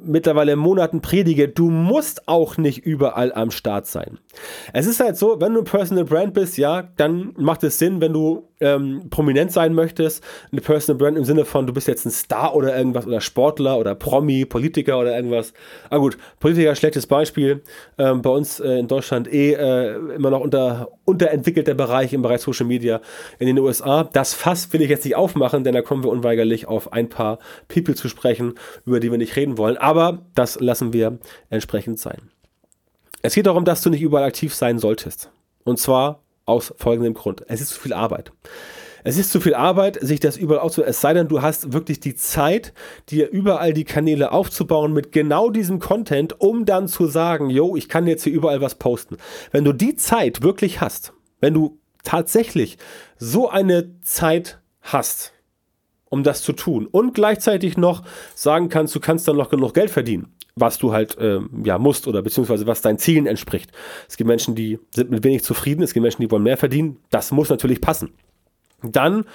mittlerweile 0.04 0.56
Monaten 0.56 1.02
predige, 1.02 1.48
du 1.48 1.70
musst 1.70 2.28
auch 2.28 2.58
nicht 2.58 2.86
überall 2.86 3.34
am 3.34 3.52
Start 3.52 3.88
sein. 3.88 4.20
Es 4.74 4.88
ist 4.88 5.00
halt 5.00 5.18
so, 5.18 5.40
wenn 5.42 5.54
du 5.54 5.62
ein 5.62 5.66
Personal 5.66 6.06
Brand 6.06 6.34
bist, 6.34 6.58
ja, 6.58 6.90
dann 6.98 7.34
macht 7.38 7.64
es 7.64 7.80
Sinn, 7.80 8.02
wenn 8.02 8.14
du 8.14 8.50
ähm, 8.62 9.10
prominent 9.10 9.52
sein 9.52 9.74
möchtest, 9.74 10.24
eine 10.52 10.62
Personal 10.62 10.98
Brand 10.98 11.18
im 11.18 11.24
Sinne 11.24 11.46
von, 11.46 11.66
du 11.66 11.74
bist 11.74 11.88
jetzt 11.88 12.06
ein 12.06 12.12
Star 12.12 12.56
oder 12.56 12.78
irgendwas 12.78 13.08
oder 13.08 13.22
Sportler 13.22 13.78
oder 13.78 13.96
Promi, 13.96 14.46
Politiker 14.46 15.00
oder 15.00 15.16
irgendwas. 15.16 15.54
Ah 15.90 15.98
gut, 15.98 16.18
Politiker, 16.40 16.76
schlechtes 16.76 17.08
Beispiel. 17.08 17.62
Ähm, 17.98 18.22
bei 18.22 18.30
uns 18.30 18.60
äh, 18.60 18.80
in 18.80 18.88
Deutschland 18.88 19.32
eh 19.32 19.54
äh, 19.54 19.96
immer 20.16 20.30
noch 20.30 20.42
unter, 20.42 20.90
unterentwickelter 21.06 21.74
Bereich 21.74 22.14
im 22.14 22.22
Bereich 22.22 22.42
Social 22.42 22.66
Media 22.66 23.02
in 23.40 23.48
den 23.48 23.58
USA. 23.60 24.04
Das 24.04 24.34
Fass 24.34 24.72
will 24.74 24.82
ich 24.82 24.90
jetzt 24.90 25.06
nicht 25.06 25.16
aufmachen, 25.16 25.64
denn 25.64 25.74
da 25.74 25.82
kommen 25.82 26.04
wir 26.04 26.10
unweigerlich 26.10 26.68
auf 26.68 26.92
ein 26.92 27.10
paar 27.10 27.40
People 27.68 27.96
zu 27.96 28.10
sprechen, 28.10 28.56
über 28.86 29.00
die 29.00 29.10
wir 29.12 29.18
nicht 29.18 29.36
reden 29.36 29.58
wollen. 29.58 29.78
Aber 29.78 29.89
das 30.36 30.60
lassen 30.60 30.94
wir 30.94 31.20
entsprechend 31.50 32.00
sein. 32.00 32.30
Es 33.22 33.34
geht 33.34 33.48
darum, 33.48 33.66
dass 33.66 33.82
du 33.82 33.90
nicht 33.90 34.02
überall 34.02 34.24
aktiv 34.24 34.54
sein 34.56 34.80
solltest. 34.80 35.32
Und 35.64 35.78
zwar 35.78 36.24
aus 36.46 36.74
folgendem 36.78 37.14
Grund. 37.14 37.44
Es 37.48 37.62
ist 37.62 37.70
zu 37.70 37.80
viel 37.80 37.94
Arbeit. 37.94 38.32
Es 39.04 39.18
ist 39.18 39.32
zu 39.32 39.40
viel 39.40 39.54
Arbeit, 39.54 39.98
sich 40.02 40.20
das 40.20 40.38
überall 40.38 40.62
aufzubauen. 40.62 40.90
Es 40.90 41.02
sei 41.02 41.14
denn, 41.14 41.28
du 41.28 41.42
hast 41.42 41.74
wirklich 41.74 42.00
die 42.00 42.16
Zeit, 42.16 42.74
dir 43.10 43.30
überall 43.30 43.74
die 43.74 43.86
Kanäle 43.86 44.32
aufzubauen 44.32 44.94
mit 44.94 45.12
genau 45.12 45.50
diesem 45.50 45.80
Content, 45.80 46.40
um 46.40 46.66
dann 46.66 46.88
zu 46.88 47.08
sagen, 47.08 47.50
yo, 47.50 47.76
ich 47.76 47.88
kann 47.88 48.08
jetzt 48.08 48.24
hier 48.24 48.34
überall 48.34 48.62
was 48.62 48.76
posten. 48.76 49.18
Wenn 49.52 49.64
du 49.64 49.74
die 49.74 49.96
Zeit 49.96 50.42
wirklich 50.42 50.82
hast, 50.82 51.14
wenn 51.40 51.54
du 51.54 51.80
tatsächlich 52.04 52.78
so 53.18 53.50
eine 53.50 54.02
Zeit 54.02 54.60
hast, 54.82 55.34
um 56.10 56.24
das 56.24 56.42
zu 56.42 56.54
tun 56.54 56.88
und 56.88 57.14
gleichzeitig 57.14 57.78
noch 57.78 58.04
sagen 58.36 58.70
kannst, 58.70 58.96
du 58.96 59.00
kannst 59.00 59.28
dann 59.28 59.38
noch 59.38 59.50
genug 59.50 59.74
Geld 59.74 59.90
verdienen, 59.90 60.34
was 60.56 60.78
du 60.78 60.92
halt 60.92 61.18
ähm, 61.20 61.50
ja 61.64 61.78
musst 61.78 62.08
oder 62.08 62.22
beziehungsweise 62.22 62.68
was 62.68 62.82
deinen 62.82 62.98
Zielen 62.98 63.28
entspricht. 63.28 63.72
Es 64.08 64.18
gibt 64.18 64.28
Menschen, 64.28 64.56
die 64.56 64.80
sind 64.94 65.12
mit 65.12 65.24
wenig 65.24 65.44
zufrieden, 65.44 65.84
es 65.84 65.94
gibt 65.94 66.04
Menschen, 66.04 66.22
die 66.22 66.32
wollen 66.32 66.44
mehr 66.44 66.58
verdienen. 66.58 66.98
Das 67.10 67.32
muss 67.32 67.50
natürlich 67.50 67.82
passen. 67.82 68.12
Dann 68.82 69.26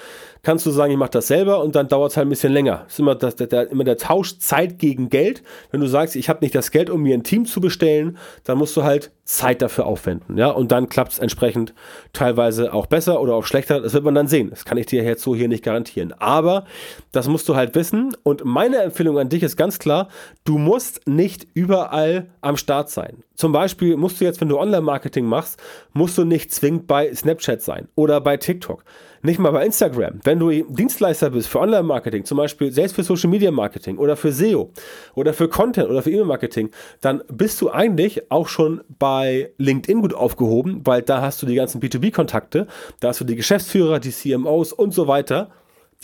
kannst 0.42 0.64
du 0.64 0.70
sagen, 0.70 0.92
ich 0.92 0.98
mache 0.98 1.10
das 1.10 1.26
selber 1.26 1.62
und 1.62 1.74
dann 1.74 1.88
dauert 1.88 2.12
es 2.12 2.16
halt 2.16 2.26
ein 2.26 2.30
bisschen 2.30 2.52
länger. 2.52 2.82
Das 2.84 2.94
ist 2.94 2.98
immer, 2.98 3.14
das, 3.14 3.36
der, 3.36 3.70
immer 3.70 3.84
der 3.84 3.98
Tausch 3.98 4.38
Zeit 4.38 4.78
gegen 4.78 5.10
Geld. 5.10 5.42
Wenn 5.70 5.80
du 5.80 5.86
sagst, 5.86 6.16
ich 6.16 6.28
habe 6.28 6.40
nicht 6.42 6.54
das 6.54 6.70
Geld, 6.70 6.88
um 6.88 7.02
mir 7.02 7.14
ein 7.14 7.24
Team 7.24 7.44
zu 7.44 7.60
bestellen, 7.60 8.16
dann 8.44 8.58
musst 8.58 8.76
du 8.76 8.84
halt 8.84 9.12
Zeit 9.24 9.62
dafür 9.62 9.86
aufwenden. 9.86 10.36
Ja? 10.36 10.48
Und 10.50 10.70
dann 10.70 10.88
klappt 10.88 11.12
es 11.12 11.18
entsprechend 11.18 11.72
teilweise 12.12 12.72
auch 12.74 12.86
besser 12.86 13.20
oder 13.20 13.34
auch 13.34 13.46
schlechter. 13.46 13.80
Das 13.80 13.94
wird 13.94 14.04
man 14.04 14.14
dann 14.14 14.28
sehen. 14.28 14.50
Das 14.50 14.64
kann 14.64 14.78
ich 14.78 14.86
dir 14.86 15.02
jetzt 15.02 15.22
so 15.22 15.34
hier 15.34 15.48
nicht 15.48 15.64
garantieren. 15.64 16.12
Aber 16.18 16.66
das 17.12 17.26
musst 17.28 17.48
du 17.48 17.56
halt 17.56 17.74
wissen. 17.74 18.14
Und 18.22 18.44
meine 18.44 18.78
Empfehlung 18.78 19.18
an 19.18 19.30
dich 19.30 19.42
ist 19.42 19.56
ganz 19.56 19.78
klar, 19.78 20.08
du 20.44 20.58
musst 20.58 21.06
nicht 21.06 21.46
überall 21.54 22.26
am 22.42 22.56
Start 22.56 22.90
sein. 22.90 23.24
Zum 23.34 23.50
Beispiel 23.50 23.96
musst 23.96 24.20
du 24.20 24.24
jetzt, 24.24 24.40
wenn 24.40 24.48
du 24.48 24.58
Online-Marketing 24.58 25.24
machst, 25.24 25.60
musst 25.92 26.16
du 26.18 26.24
nicht 26.24 26.52
zwingend 26.52 26.86
bei 26.86 27.12
Snapchat 27.12 27.62
sein 27.62 27.88
oder 27.96 28.20
bei 28.20 28.36
TikTok. 28.36 28.84
Nicht 29.22 29.38
mal 29.38 29.52
bei 29.52 29.64
Instagram. 29.64 30.20
Wenn 30.22 30.38
du 30.38 30.50
Dienstleister 30.50 31.30
bist 31.30 31.48
für 31.48 31.58
Online-Marketing, 31.60 32.26
zum 32.26 32.36
Beispiel 32.36 32.70
selbst 32.70 32.94
für 32.94 33.02
Social 33.02 33.30
Media 33.30 33.50
Marketing 33.50 33.96
oder 33.96 34.16
für 34.16 34.30
SEO 34.32 34.70
oder 35.14 35.32
für 35.32 35.48
Content 35.48 35.88
oder 35.88 36.02
für 36.02 36.10
E-Mail-Marketing, 36.10 36.70
dann 37.00 37.22
bist 37.28 37.60
du 37.62 37.70
eigentlich 37.70 38.30
auch 38.30 38.48
schon 38.48 38.82
bei 38.98 39.13
LinkedIn 39.22 40.00
gut 40.00 40.14
aufgehoben, 40.14 40.80
weil 40.84 41.02
da 41.02 41.20
hast 41.20 41.42
du 41.42 41.46
die 41.46 41.54
ganzen 41.54 41.80
B2B-Kontakte, 41.80 42.66
da 43.00 43.08
hast 43.08 43.20
du 43.20 43.24
die 43.24 43.36
Geschäftsführer, 43.36 44.00
die 44.00 44.10
CMOs 44.10 44.72
und 44.72 44.94
so 44.94 45.06
weiter 45.08 45.50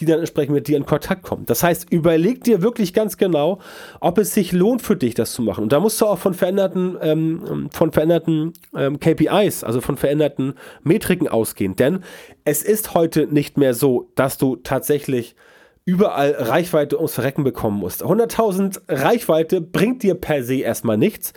die 0.01 0.07
dann 0.07 0.19
entsprechend 0.19 0.55
mit 0.55 0.67
dir 0.67 0.77
in 0.77 0.87
Kontakt 0.87 1.23
kommen. 1.23 1.45
Das 1.47 1.63
heißt, 1.63 1.93
überleg 1.93 2.43
dir 2.43 2.63
wirklich 2.63 2.95
ganz 2.95 3.17
genau, 3.17 3.61
ob 4.01 4.19
es 4.19 4.33
sich 4.33 4.53
lohnt 4.53 4.83
für 4.83 4.97
dich, 4.97 5.15
das 5.15 5.33
zu 5.33 5.43
machen. 5.43 5.63
Und 5.63 5.73
da 5.73 5.81
musst 5.81 6.01
du 6.01 6.07
auch 6.07 6.19
von 6.19 6.35
veränderten, 6.35 6.97
ähm, 7.03 7.69
von 7.71 7.93
veränderten 7.93 8.55
ähm, 8.75 8.99
KPIs, 8.99 9.63
also 9.63 9.81
von 9.81 9.97
veränderten 9.97 10.55
Metriken 10.83 11.29
ausgehen. 11.29 11.77
Denn 11.77 12.01
es 12.45 12.63
ist 12.63 12.95
heute 12.95 13.27
nicht 13.27 13.59
mehr 13.59 13.75
so, 13.75 14.11
dass 14.15 14.39
du 14.39 14.57
tatsächlich 14.57 15.37
überall 15.85 16.33
Reichweite 16.39 16.97
ums 16.97 17.15
Verrecken 17.15 17.45
bekommen 17.45 17.79
musst. 17.79 18.05
100.000 18.05 18.81
Reichweite 18.89 19.61
bringt 19.61 20.03
dir 20.03 20.15
per 20.15 20.45
se 20.45 20.57
erstmal 20.57 20.97
nichts. 20.97 21.33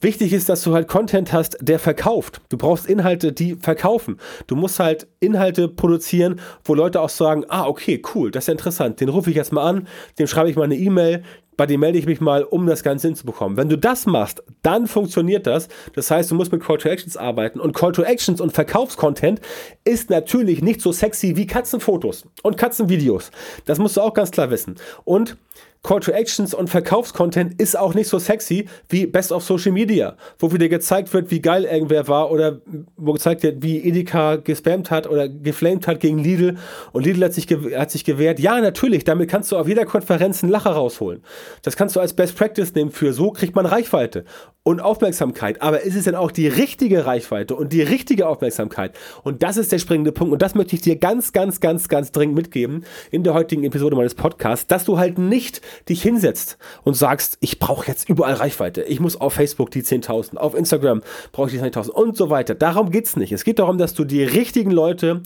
Wichtig 0.00 0.32
ist, 0.32 0.48
dass 0.48 0.62
du 0.62 0.74
halt 0.74 0.88
Content 0.88 1.32
hast, 1.32 1.58
der 1.60 1.78
verkauft. 1.78 2.40
Du 2.48 2.56
brauchst 2.56 2.86
Inhalte, 2.86 3.32
die 3.32 3.56
verkaufen. 3.56 4.18
Du 4.46 4.56
musst 4.56 4.80
halt 4.80 5.06
Inhalte 5.20 5.68
produzieren, 5.68 6.40
wo 6.64 6.74
Leute 6.74 7.00
auch 7.00 7.10
sagen, 7.10 7.44
ah, 7.48 7.66
okay, 7.66 8.00
cool, 8.14 8.30
das 8.30 8.44
ist 8.44 8.48
ja 8.48 8.52
interessant. 8.52 9.00
Den 9.00 9.10
rufe 9.10 9.30
ich 9.30 9.36
jetzt 9.36 9.52
mal 9.52 9.68
an, 9.68 9.88
dem 10.18 10.26
schreibe 10.26 10.48
ich 10.48 10.56
mal 10.56 10.64
eine 10.64 10.76
E-Mail, 10.76 11.22
bei 11.60 11.66
dem 11.66 11.80
melde 11.80 11.98
ich 11.98 12.06
mich 12.06 12.22
mal, 12.22 12.42
um 12.42 12.66
das 12.66 12.82
Ganze 12.82 13.08
hinzubekommen. 13.08 13.58
Wenn 13.58 13.68
du 13.68 13.76
das 13.76 14.06
machst, 14.06 14.42
dann 14.62 14.86
funktioniert 14.86 15.46
das. 15.46 15.68
Das 15.92 16.10
heißt, 16.10 16.30
du 16.30 16.34
musst 16.34 16.52
mit 16.52 16.62
Call 16.62 16.78
to 16.78 16.88
Actions 16.88 17.18
arbeiten 17.18 17.60
und 17.60 17.74
Call 17.74 17.92
to 17.92 18.02
Actions 18.02 18.40
und 18.40 18.52
Verkaufscontent 18.52 19.42
ist 19.84 20.08
natürlich 20.08 20.62
nicht 20.62 20.80
so 20.80 20.90
sexy 20.90 21.36
wie 21.36 21.46
Katzenfotos 21.46 22.24
und 22.42 22.56
Katzenvideos. 22.56 23.30
Das 23.66 23.78
musst 23.78 23.98
du 23.98 24.00
auch 24.00 24.14
ganz 24.14 24.30
klar 24.30 24.50
wissen. 24.50 24.76
Und 25.04 25.36
Call 25.82 26.00
to 26.00 26.12
Actions 26.12 26.52
und 26.52 26.68
Verkaufscontent 26.68 27.60
ist 27.60 27.76
auch 27.76 27.94
nicht 27.94 28.08
so 28.08 28.18
sexy 28.18 28.66
wie 28.88 29.06
Best 29.06 29.32
of 29.32 29.42
Social 29.42 29.72
Media, 29.72 30.16
wo 30.38 30.52
wieder 30.52 30.68
gezeigt 30.68 31.12
wird, 31.14 31.30
wie 31.30 31.40
geil 31.40 31.64
irgendwer 31.64 32.06
war 32.06 32.30
oder 32.30 32.60
wo 32.96 33.14
gezeigt 33.14 33.42
wird, 33.42 33.62
wie 33.62 33.78
Edeka 33.78 34.36
gespammt 34.36 34.90
hat 34.90 35.08
oder 35.08 35.28
geflamed 35.28 35.86
hat 35.86 36.00
gegen 36.00 36.18
Lidl 36.18 36.58
und 36.92 37.06
Lidl 37.06 37.24
hat 37.24 37.32
sich, 37.32 37.46
hat 37.74 37.90
sich 37.90 38.04
gewehrt. 38.04 38.40
Ja, 38.40 38.60
natürlich, 38.60 39.04
damit 39.04 39.30
kannst 39.30 39.50
du 39.52 39.56
auf 39.56 39.68
jeder 39.68 39.86
Konferenz 39.86 40.42
einen 40.42 40.52
Lacher 40.52 40.72
rausholen. 40.72 41.22
Das 41.62 41.76
kannst 41.76 41.96
du 41.96 42.00
als 42.00 42.12
Best 42.12 42.36
Practice 42.36 42.74
nehmen 42.74 42.90
für 42.90 43.14
so 43.14 43.30
kriegt 43.30 43.54
man 43.54 43.64
Reichweite 43.64 44.24
und 44.62 44.80
Aufmerksamkeit. 44.80 45.62
Aber 45.62 45.80
ist 45.80 45.94
es 45.94 46.04
denn 46.04 46.14
auch 46.14 46.30
die 46.30 46.48
richtige 46.48 47.06
Reichweite 47.06 47.54
und 47.54 47.72
die 47.72 47.82
richtige 47.82 48.28
Aufmerksamkeit? 48.28 48.94
Und 49.22 49.42
das 49.42 49.56
ist 49.56 49.72
der 49.72 49.78
springende 49.78 50.12
Punkt. 50.12 50.32
Und 50.32 50.42
das 50.42 50.54
möchte 50.54 50.74
ich 50.74 50.82
dir 50.82 50.96
ganz, 50.96 51.32
ganz, 51.32 51.60
ganz, 51.60 51.88
ganz 51.88 52.12
dringend 52.12 52.36
mitgeben 52.36 52.84
in 53.10 53.24
der 53.24 53.34
heutigen 53.34 53.64
Episode 53.64 53.96
meines 53.96 54.14
Podcasts, 54.14 54.66
dass 54.66 54.84
du 54.84 54.98
halt 54.98 55.18
nicht 55.18 55.62
dich 55.88 56.02
hinsetzt 56.02 56.58
und 56.84 56.94
sagst, 56.94 57.38
ich 57.40 57.58
brauche 57.58 57.86
jetzt 57.86 58.08
überall 58.08 58.34
Reichweite. 58.34 58.82
Ich 58.82 59.00
muss 59.00 59.20
auf 59.20 59.34
Facebook 59.34 59.70
die 59.70 59.82
10.000, 59.82 60.36
auf 60.36 60.54
Instagram 60.54 61.02
brauche 61.32 61.48
ich 61.48 61.54
die 61.54 61.60
10.000 61.60 61.88
und 61.90 62.16
so 62.16 62.30
weiter. 62.30 62.54
Darum 62.54 62.90
geht 62.90 63.06
es 63.06 63.16
nicht. 63.16 63.32
Es 63.32 63.44
geht 63.44 63.58
darum, 63.58 63.78
dass 63.78 63.94
du 63.94 64.04
die 64.04 64.22
richtigen 64.22 64.70
Leute 64.70 65.22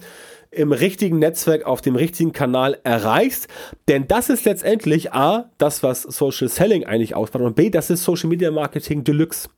im 0.54 0.72
richtigen 0.72 1.18
Netzwerk 1.18 1.66
auf 1.66 1.80
dem 1.80 1.96
richtigen 1.96 2.32
Kanal 2.32 2.78
erreichst. 2.84 3.48
Denn 3.88 4.06
das 4.06 4.30
ist 4.30 4.44
letztendlich 4.44 5.12
A, 5.12 5.50
das, 5.58 5.82
was 5.82 6.02
Social 6.02 6.48
Selling 6.48 6.84
eigentlich 6.84 7.16
ausmacht 7.16 7.44
und 7.44 7.56
B, 7.56 7.70
das 7.70 7.90
ist 7.90 8.04
Social 8.04 8.28
Media 8.28 8.50
Marketing 8.50 9.04
Deluxe. 9.04 9.48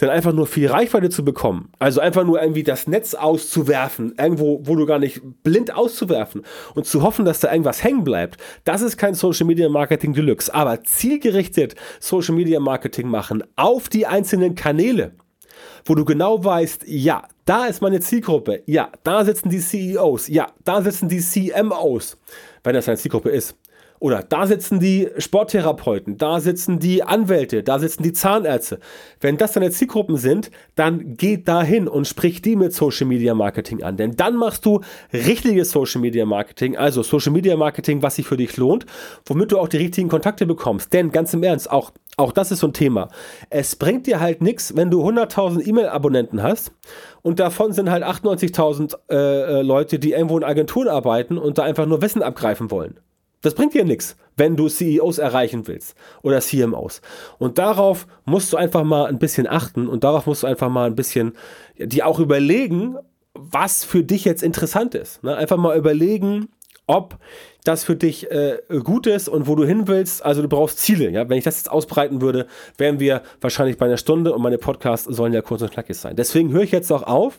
Denn 0.00 0.10
einfach 0.10 0.32
nur 0.32 0.46
viel 0.46 0.68
Reichweite 0.68 1.10
zu 1.10 1.24
bekommen, 1.24 1.72
also 1.78 2.00
einfach 2.00 2.24
nur 2.24 2.40
irgendwie 2.40 2.62
das 2.62 2.86
Netz 2.86 3.14
auszuwerfen, 3.14 4.14
irgendwo, 4.16 4.60
wo 4.64 4.76
du 4.76 4.86
gar 4.86 4.98
nicht 4.98 5.20
blind 5.42 5.74
auszuwerfen 5.74 6.42
und 6.74 6.86
zu 6.86 7.02
hoffen, 7.02 7.24
dass 7.24 7.40
da 7.40 7.50
irgendwas 7.50 7.82
hängen 7.82 8.04
bleibt, 8.04 8.40
das 8.64 8.82
ist 8.82 8.96
kein 8.96 9.14
Social 9.14 9.46
Media 9.46 9.68
Marketing 9.68 10.12
Deluxe. 10.12 10.54
Aber 10.54 10.84
zielgerichtet 10.84 11.74
Social 11.98 12.34
Media 12.34 12.60
Marketing 12.60 13.08
machen 13.08 13.42
auf 13.56 13.88
die 13.88 14.06
einzelnen 14.06 14.54
Kanäle 14.54 15.12
wo 15.84 15.94
du 15.94 16.04
genau 16.04 16.44
weißt, 16.44 16.84
ja, 16.86 17.26
da 17.44 17.66
ist 17.66 17.80
meine 17.80 18.00
Zielgruppe, 18.00 18.62
ja, 18.66 18.90
da 19.02 19.24
sitzen 19.24 19.48
die 19.48 19.60
CEOs, 19.60 20.28
ja, 20.28 20.52
da 20.64 20.82
sitzen 20.82 21.08
die 21.08 21.20
CMOs, 21.20 22.18
wenn 22.62 22.74
das 22.74 22.88
eine 22.88 22.98
Zielgruppe 22.98 23.30
ist. 23.30 23.56
Oder 24.00 24.22
da 24.22 24.46
sitzen 24.46 24.80
die 24.80 25.08
Sporttherapeuten, 25.18 26.18
da 26.18 26.40
sitzen 26.40 26.78
die 26.78 27.02
Anwälte, 27.02 27.62
da 27.62 27.78
sitzen 27.78 28.02
die 28.02 28.12
Zahnärzte. 28.12 28.78
Wenn 29.20 29.36
das 29.36 29.52
deine 29.52 29.70
Zielgruppen 29.70 30.16
sind, 30.16 30.50
dann 30.76 31.16
geh 31.16 31.38
dahin 31.38 31.88
und 31.88 32.06
sprich 32.06 32.40
die 32.42 32.56
mit 32.56 32.72
Social 32.72 33.06
Media 33.06 33.34
Marketing 33.34 33.82
an. 33.82 33.96
Denn 33.96 34.16
dann 34.16 34.36
machst 34.36 34.64
du 34.64 34.80
richtiges 35.12 35.70
Social 35.70 36.00
Media 36.00 36.24
Marketing, 36.26 36.76
also 36.76 37.02
Social 37.02 37.32
Media 37.32 37.56
Marketing, 37.56 38.02
was 38.02 38.16
sich 38.16 38.26
für 38.26 38.36
dich 38.36 38.56
lohnt, 38.56 38.86
womit 39.26 39.52
du 39.52 39.58
auch 39.58 39.68
die 39.68 39.78
richtigen 39.78 40.08
Kontakte 40.08 40.46
bekommst. 40.46 40.92
Denn 40.92 41.10
ganz 41.10 41.34
im 41.34 41.42
Ernst, 41.42 41.70
auch, 41.70 41.92
auch 42.16 42.32
das 42.32 42.52
ist 42.52 42.60
so 42.60 42.68
ein 42.68 42.72
Thema. 42.72 43.08
Es 43.50 43.74
bringt 43.76 44.06
dir 44.06 44.20
halt 44.20 44.42
nichts, 44.42 44.76
wenn 44.76 44.90
du 44.90 45.04
100.000 45.04 45.66
E-Mail-Abonnenten 45.66 46.42
hast 46.42 46.72
und 47.22 47.40
davon 47.40 47.72
sind 47.72 47.90
halt 47.90 48.04
98.000 48.04 48.96
äh, 49.10 49.16
äh, 49.16 49.62
Leute, 49.62 49.98
die 49.98 50.12
irgendwo 50.12 50.38
in 50.38 50.44
Agenturen 50.44 50.88
arbeiten 50.88 51.36
und 51.36 51.58
da 51.58 51.64
einfach 51.64 51.86
nur 51.86 52.00
Wissen 52.00 52.22
abgreifen 52.22 52.70
wollen. 52.70 53.00
Das 53.42 53.54
bringt 53.54 53.74
dir 53.74 53.84
nichts, 53.84 54.16
wenn 54.36 54.56
du 54.56 54.68
CEOs 54.68 55.18
erreichen 55.18 55.66
willst 55.66 55.94
oder 56.22 56.40
CMOs. 56.40 57.00
Und 57.38 57.58
darauf 57.58 58.06
musst 58.24 58.52
du 58.52 58.56
einfach 58.56 58.84
mal 58.84 59.06
ein 59.06 59.18
bisschen 59.18 59.46
achten 59.46 59.88
und 59.88 60.04
darauf 60.04 60.26
musst 60.26 60.42
du 60.42 60.46
einfach 60.46 60.68
mal 60.68 60.86
ein 60.86 60.96
bisschen 60.96 61.34
dir 61.76 62.06
auch 62.06 62.18
überlegen, 62.18 62.96
was 63.34 63.84
für 63.84 64.02
dich 64.02 64.24
jetzt 64.24 64.42
interessant 64.42 64.94
ist. 64.94 65.22
Ne? 65.22 65.36
Einfach 65.36 65.56
mal 65.56 65.76
überlegen, 65.76 66.48
ob 66.88 67.18
das 67.64 67.84
für 67.84 67.96
dich 67.96 68.30
äh, 68.30 68.58
gut 68.82 69.06
ist 69.06 69.28
und 69.28 69.46
wo 69.46 69.54
du 69.54 69.64
hin 69.64 69.86
willst. 69.86 70.24
Also 70.24 70.42
du 70.42 70.48
brauchst 70.48 70.78
Ziele. 70.78 71.10
Ja? 71.10 71.28
Wenn 71.28 71.38
ich 71.38 71.44
das 71.44 71.58
jetzt 71.58 71.70
ausbreiten 71.70 72.20
würde, 72.20 72.46
wären 72.78 72.98
wir 72.98 73.22
wahrscheinlich 73.40 73.76
bei 73.76 73.86
einer 73.86 73.98
Stunde 73.98 74.32
und 74.32 74.42
meine 74.42 74.58
Podcasts 74.58 75.06
sollen 75.06 75.32
ja 75.32 75.42
kurz 75.42 75.62
und 75.62 75.70
knackig 75.70 75.96
sein. 75.96 76.16
Deswegen 76.16 76.50
höre 76.50 76.62
ich 76.62 76.72
jetzt 76.72 76.90
auch 76.90 77.02
auf 77.02 77.38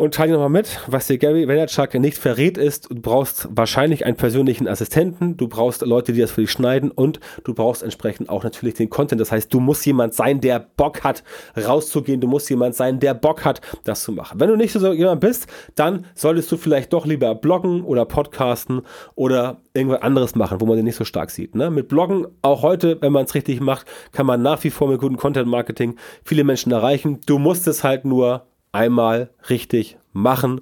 und 0.00 0.14
teile 0.14 0.32
nochmal 0.32 0.48
mit, 0.48 0.80
was 0.86 1.08
dir 1.08 1.18
Gary 1.18 1.46
Vaynerchuk 1.46 1.92
nicht 1.92 2.16
verrät 2.16 2.56
ist, 2.56 2.88
du 2.88 3.02
brauchst 3.02 3.48
wahrscheinlich 3.50 4.06
einen 4.06 4.16
persönlichen 4.16 4.66
Assistenten, 4.66 5.36
du 5.36 5.46
brauchst 5.46 5.82
Leute, 5.82 6.14
die 6.14 6.20
das 6.22 6.30
für 6.30 6.40
dich 6.40 6.50
schneiden 6.50 6.90
und 6.90 7.20
du 7.44 7.52
brauchst 7.52 7.82
entsprechend 7.82 8.30
auch 8.30 8.42
natürlich 8.42 8.76
den 8.76 8.88
Content. 8.88 9.20
Das 9.20 9.30
heißt, 9.30 9.52
du 9.52 9.60
musst 9.60 9.84
jemand 9.84 10.14
sein, 10.14 10.40
der 10.40 10.58
Bock 10.58 11.04
hat, 11.04 11.22
rauszugehen, 11.54 12.18
du 12.18 12.28
musst 12.28 12.48
jemand 12.48 12.76
sein, 12.76 12.98
der 12.98 13.12
Bock 13.12 13.44
hat, 13.44 13.60
das 13.84 14.02
zu 14.02 14.12
machen. 14.12 14.40
Wenn 14.40 14.48
du 14.48 14.56
nicht 14.56 14.72
so 14.72 14.90
jemand 14.90 15.20
bist, 15.20 15.48
dann 15.74 16.06
solltest 16.14 16.50
du 16.50 16.56
vielleicht 16.56 16.94
doch 16.94 17.04
lieber 17.04 17.34
bloggen 17.34 17.84
oder 17.84 18.06
podcasten 18.06 18.80
oder 19.16 19.60
irgendwas 19.74 20.00
anderes 20.00 20.34
machen, 20.34 20.62
wo 20.62 20.64
man 20.64 20.76
den 20.76 20.86
nicht 20.86 20.96
so 20.96 21.04
stark 21.04 21.30
sieht. 21.30 21.54
Ne? 21.54 21.70
Mit 21.70 21.88
Bloggen, 21.88 22.26
auch 22.40 22.62
heute, 22.62 22.96
wenn 23.02 23.12
man 23.12 23.26
es 23.26 23.34
richtig 23.34 23.60
macht, 23.60 23.84
kann 24.12 24.24
man 24.24 24.40
nach 24.40 24.64
wie 24.64 24.70
vor 24.70 24.88
mit 24.88 24.98
gutem 24.98 25.18
Content-Marketing 25.18 25.96
viele 26.24 26.42
Menschen 26.42 26.72
erreichen. 26.72 27.20
Du 27.26 27.38
musst 27.38 27.68
es 27.68 27.84
halt 27.84 28.06
nur 28.06 28.46
einmal 28.72 29.30
richtig 29.48 29.98
machen, 30.12 30.60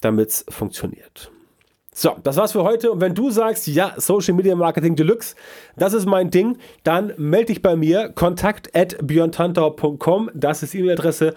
damit 0.00 0.30
es 0.30 0.44
funktioniert. 0.48 1.30
So, 1.92 2.16
das 2.22 2.36
war's 2.36 2.52
für 2.52 2.62
heute. 2.62 2.92
Und 2.92 3.00
wenn 3.00 3.14
du 3.14 3.30
sagst, 3.30 3.66
ja, 3.66 3.94
Social 3.96 4.34
Media 4.34 4.54
Marketing 4.54 4.94
Deluxe, 4.94 5.34
das 5.76 5.94
ist 5.94 6.06
mein 6.06 6.30
Ding, 6.30 6.58
dann 6.84 7.12
melde 7.16 7.46
dich 7.46 7.60
bei 7.60 7.74
mir. 7.74 8.10
Kontakt 8.10 8.74
at 8.76 8.96
björntantau.com, 9.04 10.30
das 10.32 10.62
ist 10.62 10.74
die 10.74 10.78
E-Mail-Adresse. 10.78 11.34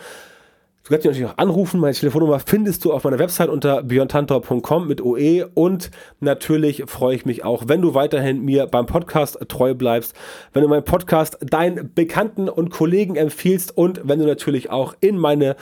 Kannst 0.92 1.06
mich 1.06 1.14
natürlich 1.14 1.34
auch 1.34 1.38
anrufen. 1.38 1.80
Meine 1.80 1.94
Telefonnummer 1.94 2.40
findest 2.40 2.84
du 2.84 2.92
auf 2.92 3.06
meiner 3.06 3.18
Website 3.18 3.48
unter 3.48 3.82
björntantor.com 3.82 4.90
mit 4.90 5.02
OE. 5.02 5.46
Und 5.54 5.90
natürlich 6.20 6.84
freue 6.88 7.16
ich 7.16 7.26
mich 7.26 7.46
auch, 7.46 7.64
wenn 7.68 7.82
du 7.82 7.94
weiterhin 7.94 8.44
mir 8.44 8.68
beim 8.68 8.88
Podcast 8.88 9.40
treu 9.48 9.74
bleibst, 9.74 10.14
wenn 10.52 10.64
du 10.64 10.68
meinen 10.68 10.84
Podcast 10.84 11.38
deinen 11.40 11.94
Bekannten 11.94 12.50
und 12.50 12.72
Kollegen 12.72 13.16
empfiehlst 13.16 13.78
und 13.78 14.02
wenn 14.04 14.20
du 14.20 14.26
natürlich 14.26 14.70
auch 14.70 14.94
in 15.00 15.18
meine 15.18 15.56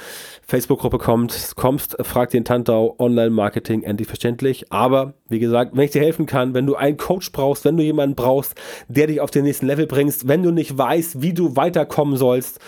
Facebook-Gruppe 0.48 0.98
kommst, 0.98 1.56
kommst, 1.56 1.96
frag 2.02 2.32
den 2.32 2.44
Tantau 2.44 2.96
Online-Marketing 2.98 3.84
endlich 3.84 4.08
verständlich. 4.08 4.72
Aber 4.72 5.14
wie 5.28 5.38
gesagt, 5.38 5.78
wenn 5.78 5.84
ich 5.84 5.92
dir 5.92 6.02
helfen 6.02 6.26
kann, 6.26 6.56
wenn 6.56 6.66
du 6.66 6.74
einen 6.74 6.98
Coach 6.98 7.32
brauchst, 7.32 7.66
wenn 7.66 7.78
du 7.78 7.84
jemanden 7.84 8.16
brauchst, 8.16 8.56
der 8.88 9.06
dich 9.06 9.22
auf 9.22 9.30
den 9.30 9.44
nächsten 9.44 9.68
Level 9.68 9.86
bringst, 9.86 10.28
wenn 10.28 10.42
du 10.42 10.50
nicht 10.50 10.76
weißt, 10.76 11.22
wie 11.22 11.34
du 11.34 11.56
weiterkommen 11.56 12.18
sollst, 12.18 12.60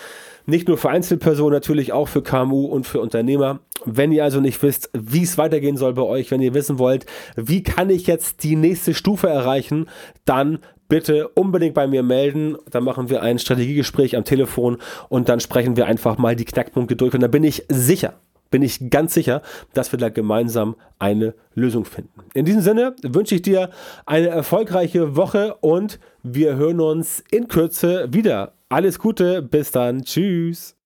nicht 0.46 0.68
nur 0.68 0.78
für 0.78 0.90
Einzelpersonen, 0.90 1.52
natürlich 1.52 1.92
auch 1.92 2.08
für 2.08 2.22
KMU 2.22 2.66
und 2.66 2.86
für 2.86 3.00
Unternehmer. 3.00 3.60
Wenn 3.84 4.12
ihr 4.12 4.24
also 4.24 4.40
nicht 4.40 4.62
wisst, 4.62 4.90
wie 4.92 5.22
es 5.22 5.38
weitergehen 5.38 5.76
soll 5.76 5.94
bei 5.94 6.02
euch, 6.02 6.30
wenn 6.30 6.40
ihr 6.40 6.54
wissen 6.54 6.78
wollt, 6.78 7.06
wie 7.36 7.62
kann 7.62 7.90
ich 7.90 8.06
jetzt 8.06 8.44
die 8.44 8.56
nächste 8.56 8.94
Stufe 8.94 9.28
erreichen, 9.28 9.88
dann 10.24 10.60
bitte 10.92 11.28
unbedingt 11.28 11.74
bei 11.74 11.86
mir 11.86 12.02
melden. 12.02 12.56
Dann 12.70 12.84
machen 12.84 13.08
wir 13.08 13.22
ein 13.22 13.38
Strategiegespräch 13.38 14.16
am 14.16 14.24
Telefon 14.24 14.76
und 15.08 15.28
dann 15.28 15.40
sprechen 15.40 15.76
wir 15.76 15.86
einfach 15.86 16.18
mal 16.18 16.36
die 16.36 16.44
Knackpunkte 16.44 16.96
durch. 16.96 17.14
Und 17.14 17.20
da 17.20 17.28
bin 17.28 17.44
ich 17.44 17.64
sicher, 17.70 18.14
bin 18.50 18.62
ich 18.62 18.90
ganz 18.90 19.14
sicher, 19.14 19.40
dass 19.72 19.90
wir 19.90 19.98
da 19.98 20.10
gemeinsam 20.10 20.76
eine 20.98 21.34
Lösung 21.54 21.86
finden. 21.86 22.20
In 22.34 22.44
diesem 22.44 22.60
Sinne 22.60 22.94
wünsche 23.02 23.34
ich 23.34 23.42
dir 23.42 23.70
eine 24.04 24.28
erfolgreiche 24.28 25.16
Woche 25.16 25.56
und 25.62 25.98
wir 26.22 26.56
hören 26.56 26.78
uns 26.78 27.24
in 27.30 27.48
Kürze 27.48 28.08
wieder. 28.12 28.52
Alles 28.72 28.98
Gute, 28.98 29.42
bis 29.42 29.70
dann, 29.70 30.02
tschüss. 30.02 30.78